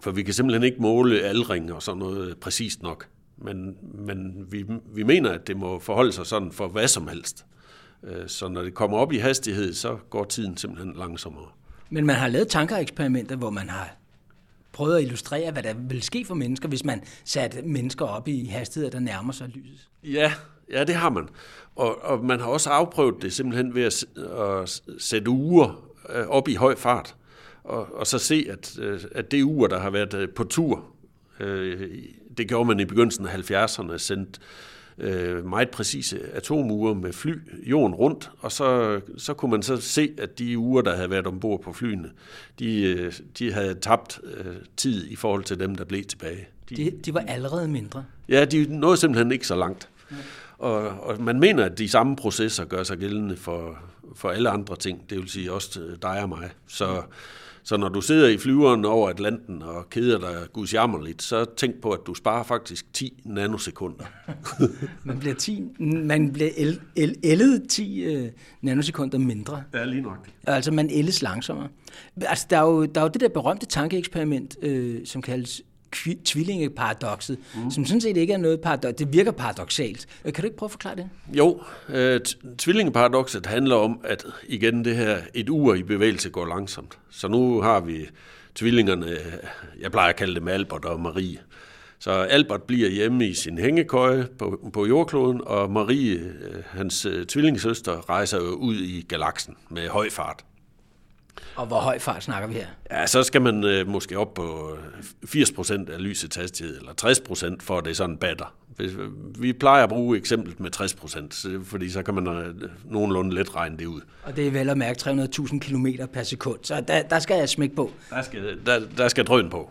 for 0.00 0.10
vi 0.10 0.22
kan 0.22 0.34
simpelthen 0.34 0.62
ikke 0.62 0.82
måle 0.82 1.20
aldring 1.20 1.72
og 1.72 1.82
sådan 1.82 1.98
noget 1.98 2.36
præcist 2.38 2.82
nok 2.82 3.06
men, 3.44 3.76
men 3.82 4.46
vi, 4.50 4.64
vi 4.94 5.02
mener, 5.02 5.30
at 5.30 5.46
det 5.46 5.56
må 5.56 5.78
forholde 5.78 6.12
sig 6.12 6.26
sådan 6.26 6.52
for 6.52 6.68
hvad 6.68 6.88
som 6.88 7.08
helst. 7.08 7.46
Øh, 8.04 8.28
så 8.28 8.48
når 8.48 8.62
det 8.62 8.74
kommer 8.74 8.98
op 8.98 9.12
i 9.12 9.16
hastighed, 9.16 9.72
så 9.72 9.96
går 10.10 10.24
tiden 10.24 10.56
simpelthen 10.56 10.94
langsommere. 10.96 11.48
Men 11.90 12.06
man 12.06 12.16
har 12.16 12.28
lavet 12.28 12.48
tankeeksperimenter, 12.48 13.36
hvor 13.36 13.50
man 13.50 13.68
har 13.68 13.96
prøvet 14.72 14.96
at 14.96 15.02
illustrere, 15.02 15.52
hvad 15.52 15.62
der 15.62 15.74
vil 15.74 16.02
ske 16.02 16.24
for 16.24 16.34
mennesker, 16.34 16.68
hvis 16.68 16.84
man 16.84 17.02
satte 17.24 17.62
mennesker 17.62 18.04
op 18.04 18.28
i 18.28 18.44
hastigheder, 18.44 18.90
der 18.90 19.00
nærmer 19.00 19.32
sig 19.32 19.48
lyset. 19.48 19.88
Ja, 20.04 20.32
ja 20.72 20.84
det 20.84 20.94
har 20.94 21.10
man. 21.10 21.28
Og, 21.76 22.04
og 22.04 22.24
man 22.24 22.40
har 22.40 22.46
også 22.46 22.70
afprøvet 22.70 23.14
det 23.22 23.32
simpelthen 23.32 23.74
ved 23.74 23.82
at, 23.82 24.04
at 24.40 24.82
sætte 24.98 25.30
uger 25.30 25.88
øh, 26.14 26.26
op 26.26 26.48
i 26.48 26.54
høj 26.54 26.76
fart, 26.76 27.16
og, 27.64 27.94
og 27.94 28.06
så 28.06 28.18
se, 28.18 28.46
at, 28.50 28.78
øh, 28.78 29.00
at 29.14 29.30
det 29.30 29.42
ur, 29.42 29.66
der 29.66 29.78
har 29.78 29.90
været 29.90 30.30
på 30.36 30.44
tur 30.44 30.84
øh, 31.40 31.90
det 32.38 32.48
gjorde 32.48 32.64
man 32.68 32.80
i 32.80 32.84
begyndelsen 32.84 33.26
af 33.26 33.50
70'erne, 33.50 33.98
sendt 33.98 34.40
øh, 34.98 35.46
meget 35.46 35.70
præcise 35.70 36.20
atomure 36.32 36.94
med 36.94 37.12
fly 37.12 37.34
jorden 37.66 37.94
rundt, 37.94 38.30
og 38.38 38.52
så, 38.52 39.00
så 39.16 39.34
kunne 39.34 39.50
man 39.50 39.62
så 39.62 39.76
se, 39.76 40.10
at 40.18 40.38
de 40.38 40.58
uger, 40.58 40.82
der 40.82 40.96
havde 40.96 41.10
været 41.10 41.26
ombord 41.26 41.62
på 41.62 41.72
flyene, 41.72 42.10
de, 42.58 42.82
øh, 42.82 43.12
de 43.38 43.52
havde 43.52 43.74
tabt 43.74 44.20
øh, 44.34 44.56
tid 44.76 45.06
i 45.10 45.16
forhold 45.16 45.44
til 45.44 45.60
dem, 45.60 45.74
der 45.74 45.84
blev 45.84 46.04
tilbage. 46.04 46.48
De, 46.68 46.76
de, 46.76 46.90
de 47.04 47.14
var 47.14 47.20
allerede 47.20 47.68
mindre. 47.68 48.04
Ja, 48.28 48.44
de 48.44 48.66
nåede 48.68 48.96
simpelthen 48.96 49.32
ikke 49.32 49.46
så 49.46 49.56
langt. 49.56 49.88
Og, 50.58 50.78
og 50.88 51.22
man 51.22 51.40
mener, 51.40 51.64
at 51.64 51.78
de 51.78 51.88
samme 51.88 52.16
processer 52.16 52.64
gør 52.64 52.82
sig 52.82 52.98
gældende 52.98 53.36
for, 53.36 53.78
for 54.14 54.30
alle 54.30 54.50
andre 54.50 54.76
ting, 54.76 55.10
det 55.10 55.18
vil 55.18 55.28
sige 55.28 55.52
også 55.52 55.80
dig 56.02 56.22
og 56.22 56.28
mig. 56.28 56.50
Så, 56.68 57.02
så 57.64 57.76
når 57.76 57.88
du 57.88 58.00
sidder 58.00 58.28
i 58.28 58.38
flyveren 58.38 58.84
over 58.84 59.08
Atlanten 59.08 59.62
og 59.62 59.90
keder 59.90 60.18
dig 60.18 60.52
gudsjammerligt, 60.52 61.22
så 61.22 61.44
tænk 61.56 61.74
på, 61.82 61.90
at 61.90 62.00
du 62.06 62.14
sparer 62.14 62.42
faktisk 62.42 62.92
10 62.92 63.22
nanosekunder. 63.24 64.04
man 65.04 65.18
bliver, 65.18 65.34
10, 65.34 65.62
man 65.80 66.32
bliver 66.32 66.50
el, 66.56 66.80
el, 66.96 67.16
ældet 67.24 67.68
10 67.68 68.02
øh, 68.02 68.28
nanosekunder 68.62 69.18
mindre. 69.18 69.62
Ja, 69.74 69.84
lige 69.84 70.02
nok. 70.02 70.28
Altså 70.46 70.70
man 70.70 70.90
ældes 70.90 71.22
langsommere. 71.22 71.68
Altså, 72.20 72.46
der, 72.50 72.58
er 72.58 72.62
jo, 72.62 72.84
der 72.84 73.00
er 73.00 73.04
jo 73.04 73.10
det 73.12 73.20
der 73.20 73.28
berømte 73.28 73.66
tankeeksperiment, 73.66 74.56
øh, 74.62 75.06
som 75.06 75.22
kaldes 75.22 75.62
tvillingeparadoxet, 76.24 77.38
mm. 77.54 77.70
som 77.70 77.84
sådan 77.84 78.00
set 78.00 78.16
ikke 78.16 78.32
er 78.32 78.38
noget 78.38 78.60
paradox. 78.60 78.94
Det 78.94 79.12
virker 79.12 79.30
paradoxalt. 79.30 80.06
Øh, 80.24 80.32
kan 80.32 80.42
du 80.42 80.46
ikke 80.46 80.56
prøve 80.56 80.66
at 80.66 80.70
forklare 80.70 80.96
det? 80.96 81.08
Jo, 81.28 81.60
øh, 81.88 82.20
tvillingeparadoxet 82.58 83.46
handler 83.46 83.76
om, 83.76 84.00
at 84.04 84.24
igen 84.48 84.84
det 84.84 84.96
her, 84.96 85.18
et 85.34 85.48
ur 85.48 85.74
i 85.74 85.82
bevægelse 85.82 86.30
går 86.30 86.46
langsomt. 86.46 86.98
Så 87.10 87.28
nu 87.28 87.60
har 87.60 87.80
vi 87.80 88.08
tvillingerne, 88.54 89.16
jeg 89.80 89.90
plejer 89.90 90.08
at 90.08 90.16
kalde 90.16 90.34
dem 90.34 90.48
Albert 90.48 90.84
og 90.84 91.00
Marie. 91.00 91.38
Så 91.98 92.10
Albert 92.10 92.62
bliver 92.62 92.90
hjemme 92.90 93.28
i 93.28 93.34
sin 93.34 93.58
hængekøje 93.58 94.28
på, 94.38 94.70
på 94.72 94.86
jordkloden, 94.86 95.40
og 95.46 95.70
Marie, 95.70 96.14
øh, 96.14 96.62
hans 96.66 97.06
øh, 97.06 97.26
tvillingesøster, 97.26 98.10
rejser 98.10 98.38
ud 98.38 98.74
i 98.74 99.06
galaksen 99.08 99.54
med 99.70 99.88
høj 99.88 100.10
fart. 100.10 100.44
Og 101.56 101.66
hvor 101.66 101.80
høj 101.80 101.98
fart 101.98 102.22
snakker 102.22 102.48
vi 102.48 102.54
her? 102.54 102.66
Ja, 102.90 103.06
så 103.06 103.22
skal 103.22 103.42
man 103.42 103.64
øh, 103.64 103.88
måske 103.88 104.18
op 104.18 104.34
på 104.34 104.76
80% 105.26 105.72
øh, 105.72 105.80
af 105.88 106.02
lysets 106.02 106.36
hastighed, 106.36 106.78
eller 106.78 106.92
60% 107.54 107.56
for 107.60 107.78
at 107.78 107.84
det 107.84 107.90
er 107.90 107.94
sådan 107.94 108.16
batter. 108.16 108.54
Vi 109.38 109.52
plejer 109.52 109.82
at 109.82 109.88
bruge 109.88 110.18
eksemplet 110.18 110.60
med 110.60 110.70
60%, 110.76 111.64
fordi 111.64 111.90
så 111.90 112.02
kan 112.02 112.14
man 112.14 112.26
øh, 112.28 112.54
nogenlunde 112.84 113.34
let 113.34 113.56
regne 113.56 113.76
det 113.76 113.86
ud. 113.86 114.00
Og 114.22 114.36
det 114.36 114.46
er 114.46 114.50
vel 114.50 114.70
at 114.70 114.78
mærke 114.78 115.00
300.000 115.00 115.58
km 115.58 115.86
per 116.12 116.22
sekund, 116.22 116.58
så 116.62 116.80
der, 116.88 117.02
der 117.02 117.18
skal 117.18 117.36
jeg 117.38 117.48
smække 117.48 117.76
på. 117.76 117.90
Der 118.10 118.22
skal, 118.22 118.58
der, 118.66 118.80
der 118.96 119.08
skal 119.08 119.24
drøn 119.24 119.50
på. 119.50 119.70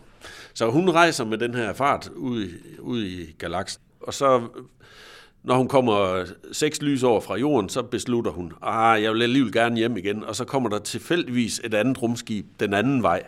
Så 0.54 0.70
hun 0.70 0.90
rejser 0.90 1.24
med 1.24 1.38
den 1.38 1.54
her 1.54 1.72
fart 1.72 2.08
ud, 2.16 2.48
ud 2.78 3.02
i 3.04 3.34
galaksen, 3.38 3.82
og 4.00 4.14
så 4.14 4.42
når 5.44 5.56
hun 5.56 5.68
kommer 5.68 6.24
seks 6.52 6.82
lysår 6.82 7.20
fra 7.20 7.36
jorden, 7.36 7.68
så 7.68 7.82
beslutter 7.82 8.30
hun, 8.30 8.52
ah, 8.62 9.02
jeg 9.02 9.12
vil 9.12 9.22
alligevel 9.22 9.52
gerne 9.52 9.76
hjem 9.76 9.96
igen, 9.96 10.24
og 10.24 10.36
så 10.36 10.44
kommer 10.44 10.68
der 10.68 10.78
tilfældigvis 10.78 11.60
et 11.64 11.74
andet 11.74 12.02
rumskib 12.02 12.46
den 12.60 12.74
anden 12.74 13.02
vej 13.02 13.22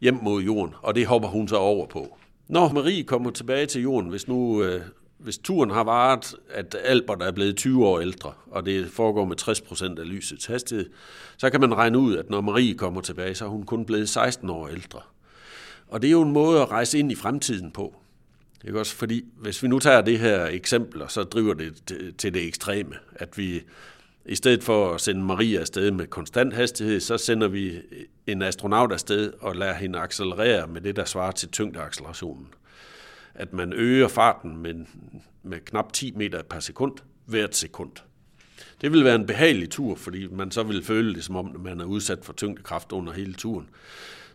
hjem 0.00 0.18
mod 0.22 0.42
jorden, 0.42 0.74
og 0.82 0.94
det 0.94 1.06
hopper 1.06 1.28
hun 1.28 1.48
så 1.48 1.56
over 1.56 1.86
på. 1.86 2.18
Når 2.48 2.72
Marie 2.72 3.04
kommer 3.04 3.30
tilbage 3.30 3.66
til 3.66 3.82
jorden, 3.82 4.10
hvis 4.10 4.28
nu 4.28 4.62
øh, 4.62 4.80
hvis 5.18 5.38
turen 5.38 5.70
har 5.70 5.84
varet, 5.84 6.34
at 6.50 6.76
Albert 6.84 7.22
er 7.22 7.32
blevet 7.32 7.56
20 7.56 7.86
år 7.86 8.00
ældre, 8.00 8.32
og 8.50 8.66
det 8.66 8.90
foregår 8.90 9.24
med 9.24 9.40
60% 9.96 10.00
af 10.00 10.08
lysets 10.08 10.46
hastighed, 10.46 10.90
så 11.36 11.50
kan 11.50 11.60
man 11.60 11.76
regne 11.76 11.98
ud, 11.98 12.16
at 12.16 12.30
når 12.30 12.40
Marie 12.40 12.74
kommer 12.74 13.00
tilbage, 13.00 13.34
så 13.34 13.44
er 13.44 13.48
hun 13.48 13.62
kun 13.62 13.84
blevet 13.84 14.08
16 14.08 14.50
år 14.50 14.68
ældre. 14.68 15.00
Og 15.88 16.02
det 16.02 16.08
er 16.08 16.12
jo 16.12 16.22
en 16.22 16.32
måde 16.32 16.62
at 16.62 16.70
rejse 16.70 16.98
ind 16.98 17.12
i 17.12 17.14
fremtiden 17.14 17.70
på. 17.70 17.94
Ikke 18.64 18.78
også? 18.78 18.94
Fordi 18.94 19.24
hvis 19.36 19.62
vi 19.62 19.68
nu 19.68 19.78
tager 19.78 20.00
det 20.00 20.18
her 20.18 20.46
eksempel, 20.46 21.02
så 21.08 21.22
driver 21.22 21.54
det 21.54 21.74
til 22.18 22.34
det 22.34 22.46
ekstreme, 22.46 22.94
at 23.12 23.38
vi 23.38 23.62
i 24.26 24.34
stedet 24.34 24.64
for 24.64 24.94
at 24.94 25.00
sende 25.00 25.22
Maria 25.22 25.60
afsted 25.60 25.90
med 25.90 26.06
konstant 26.06 26.54
hastighed, 26.54 27.00
så 27.00 27.18
sender 27.18 27.48
vi 27.48 27.80
en 28.26 28.42
astronaut 28.42 28.92
afsted 28.92 29.32
og 29.40 29.56
lader 29.56 29.74
hende 29.74 29.98
accelerere 29.98 30.66
med 30.66 30.80
det, 30.80 30.96
der 30.96 31.04
svarer 31.04 31.30
til 31.30 31.48
tyngdeaccelerationen. 31.48 32.48
At 33.34 33.52
man 33.52 33.72
øger 33.72 34.08
farten 34.08 34.56
med, 34.56 34.74
med 35.42 35.60
knap 35.60 35.92
10 35.92 36.12
meter 36.16 36.42
per 36.42 36.60
sekund 36.60 36.92
hvert 37.26 37.56
sekund. 37.56 37.92
Det 38.80 38.92
vil 38.92 39.04
være 39.04 39.14
en 39.14 39.26
behagelig 39.26 39.70
tur, 39.70 39.94
fordi 39.94 40.26
man 40.26 40.50
så 40.50 40.62
vil 40.62 40.84
føle 40.84 41.14
det, 41.14 41.24
som 41.24 41.36
om 41.36 41.56
man 41.60 41.80
er 41.80 41.84
udsat 41.84 42.18
for 42.24 42.32
tyngdekraft 42.32 42.92
under 42.92 43.12
hele 43.12 43.34
turen. 43.34 43.68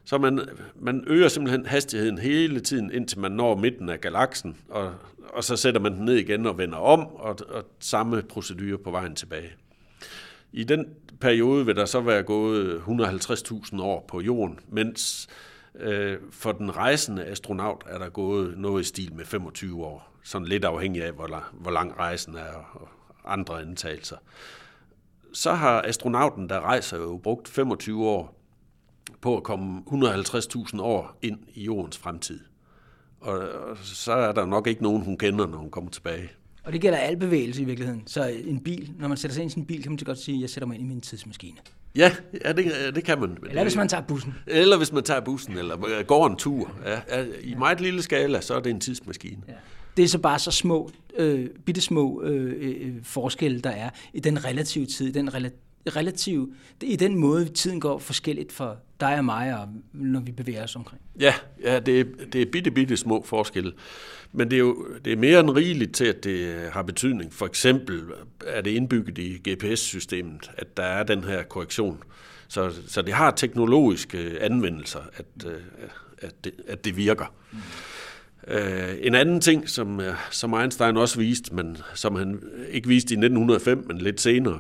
Så 0.06 0.18
man, 0.18 0.40
man 0.76 1.04
øger 1.08 1.28
simpelthen 1.28 1.66
hastigheden 1.66 2.18
hele 2.18 2.60
tiden, 2.60 2.92
indtil 2.92 3.20
man 3.20 3.32
når 3.32 3.56
midten 3.56 3.90
af 3.90 4.02
galaksen, 4.02 4.58
og, 4.70 4.94
og 5.30 5.44
så 5.44 5.56
sætter 5.56 5.82
man 5.82 5.94
den 5.94 6.06
ned 6.06 6.16
igen 6.16 6.46
og 6.46 6.58
vender 6.58 6.78
om, 6.78 7.08
og, 7.16 7.38
og 7.50 7.66
samme 7.80 8.22
procedure 8.22 8.78
på 8.78 8.92
vejen 8.92 9.16
tilbage. 9.16 9.50
I 10.52 10.64
den 10.64 10.86
periode 11.22 11.66
vil 11.66 11.76
der 11.76 11.86
så 11.86 12.02
være 12.02 12.24
gået 12.24 12.78
150.000 12.80 13.82
år 13.82 14.06
på 14.08 14.22
jorden, 14.22 14.60
mens 14.70 15.28
øh, 15.76 16.18
for 16.32 16.52
den 16.52 16.78
rejsende 16.78 17.26
astronaut 17.26 17.84
er 17.90 17.98
der 17.98 18.10
gået 18.10 18.58
noget 18.58 18.82
i 18.82 18.88
stil 18.88 19.14
med 19.14 19.26
25 19.26 19.86
år. 19.86 20.20
Sådan 20.24 20.48
lidt 20.48 20.66
afhængig 20.66 21.04
af, 21.04 21.12
hvor, 21.12 21.44
hvor 21.54 21.72
lang 21.72 21.98
rejsen 21.98 22.36
er 22.36 22.72
og 22.74 22.90
andre 23.26 23.62
antagelser. 23.62 24.18
Så 25.34 25.54
har 25.54 25.82
astronauten, 25.82 26.50
der 26.50 26.60
rejser 26.62 26.98
jo 26.98 27.18
brugt 27.18 27.48
25 27.48 28.08
år 28.08 28.43
på 29.22 29.38
at 29.38 29.44
komme 29.44 29.82
150.000 29.90 30.82
år 30.82 31.18
ind 31.22 31.40
i 31.54 31.64
jordens 31.64 31.98
fremtid. 31.98 32.40
Og 33.22 33.42
så 33.84 34.12
er 34.12 34.32
der 34.32 34.46
nok 34.46 34.68
ikke 34.68 34.84
nogen, 34.84 35.02
hun 35.04 35.18
kender, 35.18 35.48
når 35.48 35.58
hun 35.58 35.70
kommer 35.70 35.92
tilbage. 35.92 36.30
Og 36.64 36.74
det 36.74 36.82
gælder 36.82 36.98
al 36.98 37.18
bevægelse 37.18 37.62
i 37.62 37.66
virkeligheden. 37.66 38.04
Så 38.08 38.28
en 38.46 38.60
bil, 38.60 38.92
når 39.00 39.08
man 39.08 39.18
sætter 39.18 39.34
sig 39.34 39.42
ind 39.42 39.52
i 39.52 39.54
sin 39.54 39.66
bil, 39.66 39.82
kan 39.84 39.92
man 39.92 40.00
så 40.00 40.06
godt 40.06 40.18
sige, 40.18 40.36
at 40.36 40.42
jeg 40.42 40.50
sætter 40.50 40.68
mig 40.68 40.76
ind 40.76 40.84
i 40.84 40.88
min 40.88 41.02
tidsmaskine. 41.02 41.58
Ja, 41.96 42.12
ja 42.46 42.54
det, 42.54 42.96
det 42.96 43.04
kan 43.04 43.20
man. 43.20 43.38
Eller 43.50 43.64
hvis 43.64 43.76
man 43.76 43.88
tager 43.88 44.04
bussen. 44.04 44.34
Eller 44.48 44.78
hvis 44.78 44.92
man 44.92 45.04
tager 45.04 45.20
bussen, 45.20 45.58
eller 45.58 46.04
går 46.04 46.28
en 46.28 46.36
tur. 46.36 46.72
Ja, 46.86 47.26
I 47.42 47.56
meget 47.56 47.82
lille 47.82 48.02
skala, 48.02 48.42
så 48.42 48.54
er 48.54 48.60
det 48.60 48.70
en 48.70 48.80
tidsmaskine. 48.80 49.42
Ja. 49.48 49.54
Det 49.98 50.04
er 50.04 50.08
så 50.08 50.20
bare 50.20 50.40
så 50.40 50.52
små, 50.52 50.92
øh, 51.18 51.50
bitte 51.66 51.82
små 51.82 52.22
øh, 52.24 52.56
øh, 52.60 52.96
forskelle, 53.04 53.62
der 53.62 53.70
er 53.70 53.90
i 54.14 54.20
den 54.20 54.46
relative 54.46 54.86
tid, 54.86 55.14
den 55.14 55.30
rela- 55.30 55.90
relativ, 55.90 56.54
i 56.82 56.96
den 56.96 57.16
måde, 57.18 57.46
tiden 57.46 57.80
går 57.80 57.98
forskelligt 57.98 58.52
for 58.52 58.78
dig 59.04 59.18
og 59.18 59.26
mig, 59.26 59.58
og 59.60 59.68
når 59.94 60.20
vi 60.20 60.32
bevæger 60.32 60.64
os 60.64 60.76
omkring. 60.76 61.02
Ja, 61.20 61.34
ja 61.64 61.80
det, 61.80 62.00
er, 62.00 62.04
det 62.34 62.42
er 62.42 62.46
bitte, 62.52 62.72
bitte 62.72 62.98
små 62.98 63.24
forskelle. 63.26 63.74
Men 64.32 64.52
det 64.52 64.56
er 64.56 64.60
jo 64.60 64.88
det 65.06 65.14
er 65.14 65.18
mere 65.18 65.40
end 65.40 65.50
rigeligt 65.50 65.96
til, 65.96 66.06
at 66.06 66.24
det 66.24 66.40
øh, 66.40 66.72
har 66.72 66.84
betydning. 66.84 67.34
For 67.34 67.46
eksempel 67.46 67.96
øh, 67.96 68.14
er 68.48 68.62
det 68.62 68.72
indbygget 68.72 69.18
i 69.18 69.50
GPS-systemet, 69.50 70.52
at 70.58 70.78
der 70.78 70.84
er 70.84 71.04
den 71.04 71.24
her 71.24 71.44
korrektion. 71.44 72.04
Så, 72.48 72.72
så 72.88 73.02
det 73.02 73.14
har 73.14 73.32
teknologiske 73.32 74.18
øh, 74.18 74.38
anvendelser, 74.42 75.00
at, 75.16 75.26
at, 76.18 76.44
det, 76.44 76.54
at 76.68 76.86
det 76.86 76.98
virker. 76.98 77.34
Mm. 77.52 77.58
Uh, 78.48 78.58
en 79.00 79.16
anden 79.16 79.42
ting, 79.42 79.70
som, 79.70 80.02
som 80.32 80.54
Einstein 80.54 80.98
også 80.98 81.18
viste, 81.18 81.56
men 81.56 81.78
som 81.94 82.16
han 82.16 82.42
ikke 82.70 82.88
viste 82.88 83.14
i 83.14 83.18
1905, 83.18 83.86
men 83.88 83.98
lidt 83.98 84.22
senere, 84.22 84.60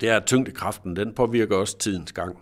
det 0.00 0.08
er, 0.08 0.16
at 0.16 0.26
tyngdekraften 0.26 0.96
den 0.96 1.14
påvirker 1.14 1.56
også 1.56 1.78
tidens 1.78 2.12
gang. 2.12 2.36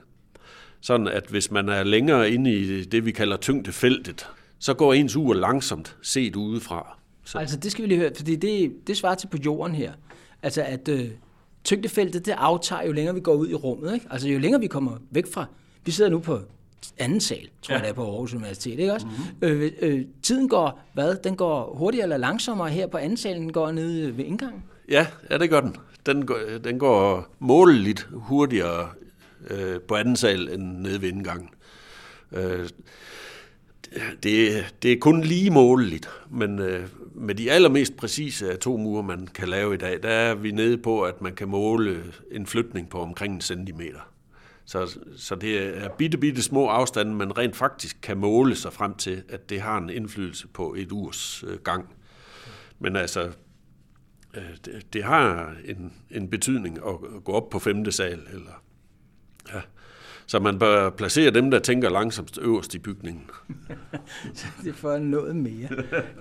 Sådan 0.85 1.09
at 1.09 1.27
hvis 1.31 1.51
man 1.51 1.69
er 1.69 1.83
længere 1.83 2.31
inde 2.31 2.53
i 2.53 2.85
det, 2.85 3.05
vi 3.05 3.13
kalder 3.13 3.37
tyngdefeltet, 3.37 4.27
så 4.59 4.75
går 4.75 4.95
ens 4.95 5.17
ur 5.17 5.35
langsomt 5.35 5.97
set 6.03 6.37
udefra. 6.37 6.99
Så. 7.25 7.39
Altså 7.39 7.57
det 7.57 7.73
skal 7.73 7.83
vi 7.83 7.89
lige 7.89 7.99
høre, 7.99 8.11
fordi 8.17 8.37
det, 8.37 8.73
det 8.87 8.97
svarer 8.97 9.15
til 9.15 9.27
på 9.27 9.37
jorden 9.45 9.75
her. 9.75 9.93
Altså 10.43 10.63
at 10.63 10.89
øh, 10.89 11.09
tyngdefeltet, 11.65 12.27
det 12.27 12.33
aftager 12.33 12.83
jo 12.83 12.93
længere 12.93 13.15
vi 13.15 13.21
går 13.21 13.35
ud 13.35 13.49
i 13.49 13.55
rummet. 13.55 13.95
Ikke? 13.95 14.07
Altså 14.11 14.29
jo 14.29 14.39
længere 14.39 14.61
vi 14.61 14.67
kommer 14.67 14.93
væk 15.11 15.33
fra, 15.33 15.47
vi 15.85 15.91
sidder 15.91 16.11
nu 16.11 16.19
på 16.19 16.41
anden 16.99 17.21
sal, 17.21 17.49
tror 17.63 17.75
ja. 17.75 17.79
jeg 17.79 17.83
det 17.83 17.91
er 17.91 17.95
på 17.95 18.05
Aarhus 18.11 18.35
Universitet, 18.35 18.79
ikke 18.79 18.93
også? 18.93 19.07
Mm-hmm. 19.07 19.49
Øh, 19.49 19.73
øh, 19.81 20.05
tiden 20.23 20.49
går, 20.49 20.81
hvad? 20.95 21.17
Den 21.17 21.37
går 21.37 21.75
hurtigere 21.75 22.03
eller 22.03 22.17
langsommere 22.17 22.69
her 22.69 22.87
på 22.87 22.97
anden 22.97 23.17
salen, 23.17 23.43
den 23.43 23.53
går 23.53 23.71
nede 23.71 24.17
ved 24.17 24.25
indgangen? 24.25 24.63
Ja, 24.89 25.07
ja, 25.31 25.39
det 25.39 25.51
gør 25.51 25.61
den. 25.61 25.77
Den 26.07 26.27
går, 26.27 26.39
den 26.65 26.79
går 26.79 27.35
måleligt 27.39 28.09
hurtigere 28.13 28.89
øh, 29.51 29.81
på 29.81 29.95
anden 29.95 30.17
sal 30.17 30.49
end 30.49 30.63
nede 30.63 31.03
ved 31.03 31.09
indgangen. 31.09 31.49
Øh, 32.33 32.69
det, 34.23 34.65
det 34.83 34.93
er 34.93 34.99
kun 35.01 35.21
lige 35.21 35.51
måleligt, 35.51 36.11
men 36.31 36.59
øh, 36.59 36.89
med 37.15 37.35
de 37.35 37.51
allermest 37.51 37.97
præcise 37.97 38.53
atomurer, 38.53 39.03
man 39.03 39.27
kan 39.27 39.49
lave 39.49 39.75
i 39.75 39.77
dag, 39.77 40.03
der 40.03 40.09
er 40.09 40.35
vi 40.35 40.51
nede 40.51 40.79
på, 40.79 41.03
at 41.03 41.23
man 41.23 41.35
kan 41.35 41.49
måle 41.49 42.03
en 42.31 42.47
flytning 42.47 42.89
på 42.89 43.01
omkring 43.01 43.35
en 43.35 43.41
centimeter. 43.41 44.11
Så, 44.67 44.99
så 45.17 45.35
det 45.35 45.79
er 45.79 45.89
bitte, 45.89 46.19
bitte 46.19 46.43
små 46.43 46.67
afstande, 46.67 47.15
man 47.15 47.39
rent 47.39 47.57
faktisk 47.57 47.99
kan 48.03 48.19
måle 48.19 48.57
sig 48.57 48.73
frem 48.73 48.95
til, 48.95 49.23
at 49.29 49.51
det 49.51 49.61
har 49.61 49.79
en 49.79 49.91
indflydelse 49.91 50.49
på 50.49 50.75
et 50.79 50.93
urs 50.93 51.45
øh, 51.47 51.59
gang. 51.59 51.89
Men 52.79 52.97
altså, 52.97 53.31
øh, 54.35 54.43
det, 54.65 54.87
det 54.93 55.05
har 55.05 55.55
en, 55.65 55.93
en 56.11 56.29
betydning 56.29 56.77
at 56.77 57.25
gå 57.25 57.33
op 57.33 57.51
på 57.51 57.59
femte 57.59 57.93
sal. 57.93 58.21
Eller, 58.33 58.64
ja. 59.55 59.61
Så 60.27 60.39
man 60.41 60.59
bør 60.59 60.91
placere 60.91 61.31
dem, 61.31 61.51
der 61.51 61.59
tænker 61.59 61.91
langsomt 61.91 62.39
øverst 62.43 62.75
i 62.75 62.79
bygningen. 62.79 63.23
de 64.65 64.73
får 64.73 64.99
noget 64.99 65.37
mere. 65.37 65.69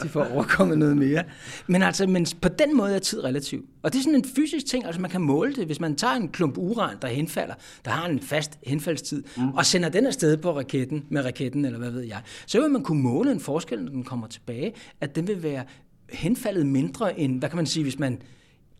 De 0.03 0.09
får 0.09 0.23
overkommet 0.23 0.77
noget 0.77 0.97
mere. 0.97 1.23
Men 1.67 1.81
altså, 1.81 2.07
men 2.07 2.25
på 2.41 2.49
den 2.49 2.77
måde 2.77 2.95
er 2.95 2.99
tid 2.99 3.23
relativ. 3.23 3.65
Og 3.83 3.93
det 3.93 3.99
er 3.99 4.03
sådan 4.03 4.15
en 4.15 4.25
fysisk 4.35 4.65
ting, 4.65 4.85
altså 4.85 5.01
man 5.01 5.11
kan 5.11 5.21
måle 5.21 5.55
det. 5.55 5.65
Hvis 5.65 5.79
man 5.79 5.95
tager 5.95 6.13
en 6.13 6.29
klump 6.29 6.57
uran, 6.57 6.97
der 7.01 7.07
henfalder, 7.07 7.53
der 7.85 7.91
har 7.91 8.07
en 8.07 8.19
fast 8.19 8.59
henfaldstid, 8.67 9.23
mm. 9.37 9.49
og 9.53 9.65
sender 9.65 9.89
den 9.89 10.05
afsted 10.05 10.37
på 10.37 10.57
raketten, 10.57 11.05
med 11.09 11.25
raketten, 11.25 11.65
eller 11.65 11.79
hvad 11.79 11.91
ved 11.91 12.01
jeg, 12.01 12.21
så 12.45 12.61
vil 12.61 12.69
man 12.69 12.83
kunne 12.83 13.01
måle 13.01 13.31
en 13.31 13.39
forskel, 13.39 13.83
når 13.83 13.91
den 13.91 14.03
kommer 14.03 14.27
tilbage, 14.27 14.73
at 15.01 15.15
den 15.15 15.27
vil 15.27 15.43
være 15.43 15.63
henfaldet 16.09 16.65
mindre 16.65 17.19
end, 17.19 17.39
hvad 17.39 17.49
kan 17.49 17.55
man 17.55 17.65
sige, 17.65 17.83
hvis 17.83 17.99
man 17.99 18.21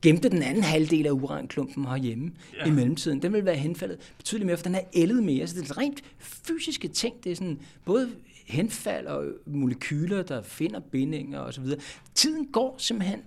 gemte 0.03 0.29
den 0.29 0.43
anden 0.43 0.63
halvdel 0.63 1.07
af 1.07 1.11
uranklumpen 1.11 1.85
herhjemme 1.85 2.31
ja. 2.59 2.65
i 2.65 2.71
mellemtiden. 2.71 3.21
Den 3.21 3.33
vil 3.33 3.45
være 3.45 3.55
henfaldet 3.55 3.97
betydeligt 4.17 4.45
mere, 4.45 4.57
for 4.57 4.63
den 4.63 4.75
er 4.75 4.81
ældet 4.93 5.23
mere. 5.23 5.47
Så 5.47 5.55
det 5.61 5.69
er 5.69 5.77
rent 5.77 6.03
fysiske 6.19 6.87
ting. 6.87 7.23
Det 7.23 7.31
er 7.31 7.35
sådan 7.35 7.59
både 7.85 8.09
henfald 8.45 9.07
og 9.07 9.25
molekyler, 9.45 10.23
der 10.23 10.41
finder 10.41 10.79
bindinger 10.79 11.39
osv. 11.39 11.65
Tiden 12.15 12.45
går 12.45 12.75
simpelthen 12.77 13.19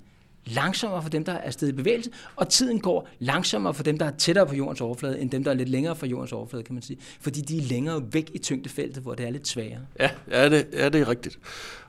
langsommere 0.47 1.03
for 1.03 1.11
dem, 1.11 1.25
der 1.25 1.33
er 1.33 1.51
stedet 1.51 1.73
i 1.73 1.77
bevægelse, 1.77 2.11
og 2.37 2.49
tiden 2.49 2.81
går 2.81 3.09
langsommere 3.19 3.75
for 3.75 3.83
dem, 3.83 3.99
der 3.99 4.07
er 4.07 4.17
tættere 4.19 4.47
på 4.47 4.55
jordens 4.55 4.81
overflade, 4.81 5.21
end 5.21 5.31
dem, 5.31 5.45
der 5.45 5.51
er 5.51 5.55
lidt 5.55 5.69
længere 5.69 5.97
fra 5.97 6.07
jordens 6.07 6.33
overflade, 6.33 6.65
kan 6.65 6.75
man 6.75 6.83
sige. 6.83 6.99
Fordi 7.21 7.41
de 7.41 7.59
er 7.59 7.63
længere 7.63 8.03
væk 8.13 8.31
i 8.35 8.39
tyngdefeltet, 8.39 9.03
hvor 9.03 9.15
det 9.15 9.27
er 9.27 9.31
lidt 9.31 9.49
sværere. 9.49 9.81
Ja, 10.01 10.11
ja, 10.31 10.49
det, 10.49 10.67
ja 10.73 10.89
det 10.89 11.01
er 11.01 11.09
rigtigt. 11.09 11.39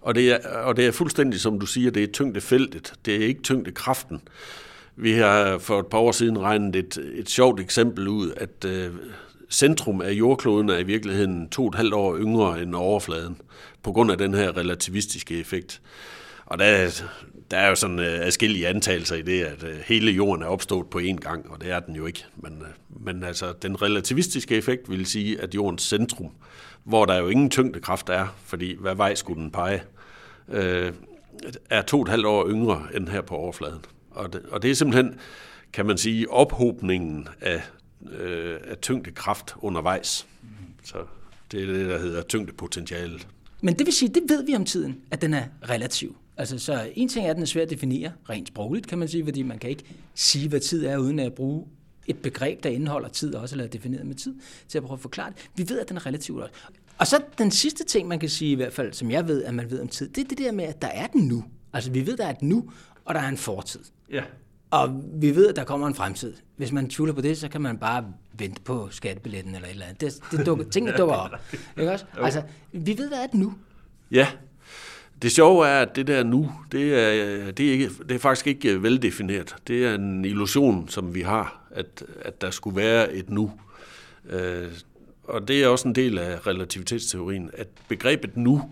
Og 0.02 0.16
det 0.16 0.32
er, 0.32 0.50
og 0.50 0.78
det 0.78 0.88
er 0.88 0.92
fuldstændig, 0.92 1.40
som 1.40 1.60
du 1.60 1.66
siger, 1.66 1.92
det 1.92 2.04
er 2.04 2.08
tyngdefeltet. 2.08 2.94
Det 3.06 3.16
er 3.16 3.28
ikke 3.28 3.42
tyngdekraften. 3.42 4.22
Vi 5.00 5.14
har 5.14 5.58
for 5.58 5.80
et 5.80 5.88
par 5.88 5.98
år 5.98 6.12
siden 6.12 6.40
regnet 6.40 6.76
et, 6.76 6.98
et 7.14 7.30
sjovt 7.30 7.60
eksempel 7.60 8.08
ud, 8.08 8.32
at 8.38 8.66
øh, 8.66 8.92
centrum 9.50 10.02
af 10.02 10.12
jordkloden 10.12 10.70
er 10.70 10.78
i 10.78 10.84
virkeligheden 10.84 11.50
to 11.50 11.64
og 11.64 11.70
et 11.70 11.76
halvt 11.76 11.94
år 11.94 12.18
yngre 12.18 12.62
end 12.62 12.76
overfladen, 12.76 13.42
på 13.84 13.92
grund 13.92 14.12
af 14.12 14.18
den 14.18 14.34
her 14.34 14.58
relativistiske 14.58 15.40
effekt. 15.40 15.82
Og 16.46 16.60
der, 16.60 17.02
der 17.52 17.58
er 17.58 17.70
jo 17.70 17.76
sådan 17.76 18.00
øh, 18.00 18.26
adskillige 18.26 18.68
antagelser 18.68 19.16
i 19.16 19.22
det, 19.22 19.44
at 19.44 19.64
øh, 19.64 19.76
hele 19.86 20.12
jorden 20.12 20.44
er 20.44 20.48
opstået 20.48 20.88
på 20.88 21.00
én 21.00 21.16
gang, 21.16 21.52
og 21.52 21.62
det 21.62 21.72
er 21.72 21.80
den 21.80 21.96
jo 21.96 22.06
ikke. 22.06 22.26
Men, 22.36 22.54
øh, 22.54 23.04
men 23.06 23.24
altså, 23.24 23.54
den 23.62 23.82
relativistiske 23.82 24.56
effekt 24.56 24.92
vil 24.92 25.06
sige, 25.06 25.42
at 25.42 25.56
jordens 25.56 25.82
centrum, 25.82 26.32
hvor 26.84 27.06
der 27.06 27.18
jo 27.18 27.28
ingen 27.28 27.50
tyngdekraft 27.50 28.10
er, 28.10 28.28
fordi 28.46 28.76
hvad 28.80 28.96
vej 28.96 29.16
skulle 29.16 29.42
den 29.42 29.52
pege, 29.52 29.84
øh, 30.50 30.94
er 31.70 31.82
to 31.82 31.98
og 31.98 32.04
et 32.04 32.10
halvt 32.10 32.26
år 32.26 32.50
yngre 32.50 32.88
end 32.96 33.08
her 33.08 33.22
på 33.22 33.36
overfladen. 33.36 33.82
Og 34.18 34.34
det, 34.34 34.42
og 34.52 34.62
det 34.62 34.72
er 34.72 34.76
simpelthen, 34.76 35.16
kan 35.74 35.86
man 35.86 35.98
sige, 35.98 36.32
ophobningen 36.32 37.28
af, 37.42 37.62
øh, 38.12 38.60
af 38.64 38.78
tyngdekraft 38.78 39.56
undervejs. 39.58 40.28
Så 40.84 40.98
det 41.52 41.64
er 41.64 41.74
det, 41.74 41.90
der 41.90 42.00
hedder 42.00 42.22
tyngdepotentialet. 42.22 43.28
Men 43.62 43.78
det 43.78 43.86
vil 43.86 43.94
sige, 43.94 44.10
det 44.10 44.24
ved 44.28 44.46
vi 44.46 44.56
om 44.56 44.66
tiden, 44.66 45.02
at 45.12 45.22
den 45.22 45.34
er 45.34 45.44
relativ. 45.70 46.16
Altså, 46.38 46.60
så 46.60 46.90
en 46.96 47.10
ting 47.10 47.26
er, 47.26 47.30
at 47.30 47.36
den 47.36 47.44
er 47.44 47.48
svær 47.48 47.62
at 47.62 47.70
definere, 47.70 48.12
rent 48.30 48.48
sprogligt 48.48 48.88
kan 48.88 48.98
man 48.98 49.08
sige, 49.08 49.24
fordi 49.24 49.42
man 49.42 49.60
kan 49.60 49.70
ikke 49.70 49.84
sige, 50.16 50.50
hvad 50.50 50.60
tid 50.60 50.86
er, 50.86 50.98
uden 50.98 51.20
at 51.20 51.34
bruge 51.34 51.66
et 52.08 52.18
begreb, 52.18 52.64
der 52.64 52.70
indeholder 52.70 53.10
tid 53.10 53.36
også, 53.36 53.56
eller 53.56 53.66
er 53.66 53.70
defineret 53.70 54.06
med 54.06 54.16
tid, 54.16 54.36
til 54.68 54.78
at 54.78 54.84
prøve 54.84 54.96
at 54.96 55.02
forklare 55.02 55.30
det. 55.30 55.50
Vi 55.56 55.70
ved, 55.70 55.80
at 55.80 55.90
den 55.90 55.98
er 55.98 56.06
relativ 56.06 56.36
også. 56.36 56.54
Og 56.98 57.08
så 57.08 57.22
den 57.38 57.52
sidste 57.52 57.86
ting, 57.86 58.08
man 58.08 58.20
kan 58.20 58.30
sige 58.30 58.52
i 58.52 58.56
hvert 58.56 58.74
fald, 58.74 58.94
som 58.94 59.12
jeg 59.12 59.28
ved, 59.28 59.44
at 59.44 59.54
man 59.54 59.72
ved 59.72 59.82
om 59.82 59.88
tid, 59.88 60.10
det 60.10 60.24
er 60.24 60.28
det 60.28 60.38
der 60.38 60.52
med, 60.52 60.66
at 60.66 60.82
der 60.82 60.88
er 60.88 61.08
den 61.08 61.28
nu. 61.28 61.44
Altså, 61.74 61.92
vi 61.92 62.06
ved, 62.06 62.18
der 62.18 62.26
er 62.26 62.30
et 62.30 62.42
nu, 62.42 62.70
og 63.06 63.16
der 63.16 63.22
er 63.22 63.28
en 63.30 63.38
fortid. 63.38 63.80
Ja. 64.12 64.24
Og 64.72 65.04
vi 65.14 65.36
ved, 65.36 65.48
at 65.48 65.56
der 65.56 65.64
kommer 65.64 65.88
en 65.88 65.96
fremtid. 65.96 66.34
Hvis 66.56 66.72
man 66.72 66.90
tvivler 66.90 67.14
på 67.14 67.22
det, 67.22 67.38
så 67.38 67.48
kan 67.48 67.62
man 67.62 67.78
bare 67.78 68.06
vente 68.34 68.62
på 68.62 68.88
skattebilletten 68.92 69.56
eller 69.56 69.68
et 69.68 69.72
eller 69.72 69.86
andet. 69.86 70.02
Det, 70.02 70.38
det 70.38 70.46
dukker, 70.46 70.66
tingene 70.74 70.98
dukker 70.98 71.16
op. 71.16 71.32
Ikke 71.78 71.92
også? 71.92 72.06
Altså, 72.18 72.44
vi 72.72 72.98
ved, 72.98 73.08
hvad 73.08 73.18
er 73.18 73.28
det 73.28 73.40
nu? 73.40 73.54
Ja. 74.12 74.28
Det 75.22 75.32
sjove 75.32 75.68
er, 75.68 75.82
at 75.82 75.96
det 75.96 76.08
der 76.08 76.24
nu, 76.24 76.52
det 76.72 76.94
er, 76.94 77.52
det 77.52 77.68
er, 77.68 77.72
ikke, 77.72 77.90
det 78.10 78.16
er 78.16 78.20
faktisk 78.20 78.48
ikke 78.48 78.84
veldefineret. 78.84 79.56
Det 79.68 79.86
er 79.86 79.96
en 79.96 80.26
illusion, 80.26 80.90
som 80.90 81.16
vi 81.16 81.22
har, 81.22 81.62
at, 81.72 82.04
at 82.22 82.42
der 82.42 82.52
skulle 82.52 82.76
være 82.76 83.14
et 83.14 83.30
nu. 83.30 83.52
Øh, 84.30 84.68
og 85.24 85.48
det 85.48 85.64
er 85.64 85.68
også 85.68 85.88
en 85.88 85.96
del 85.96 86.18
af 86.18 86.48
relativitetsteorien, 86.48 87.50
at 87.54 87.68
begrebet 87.88 88.38
nu, 88.38 88.72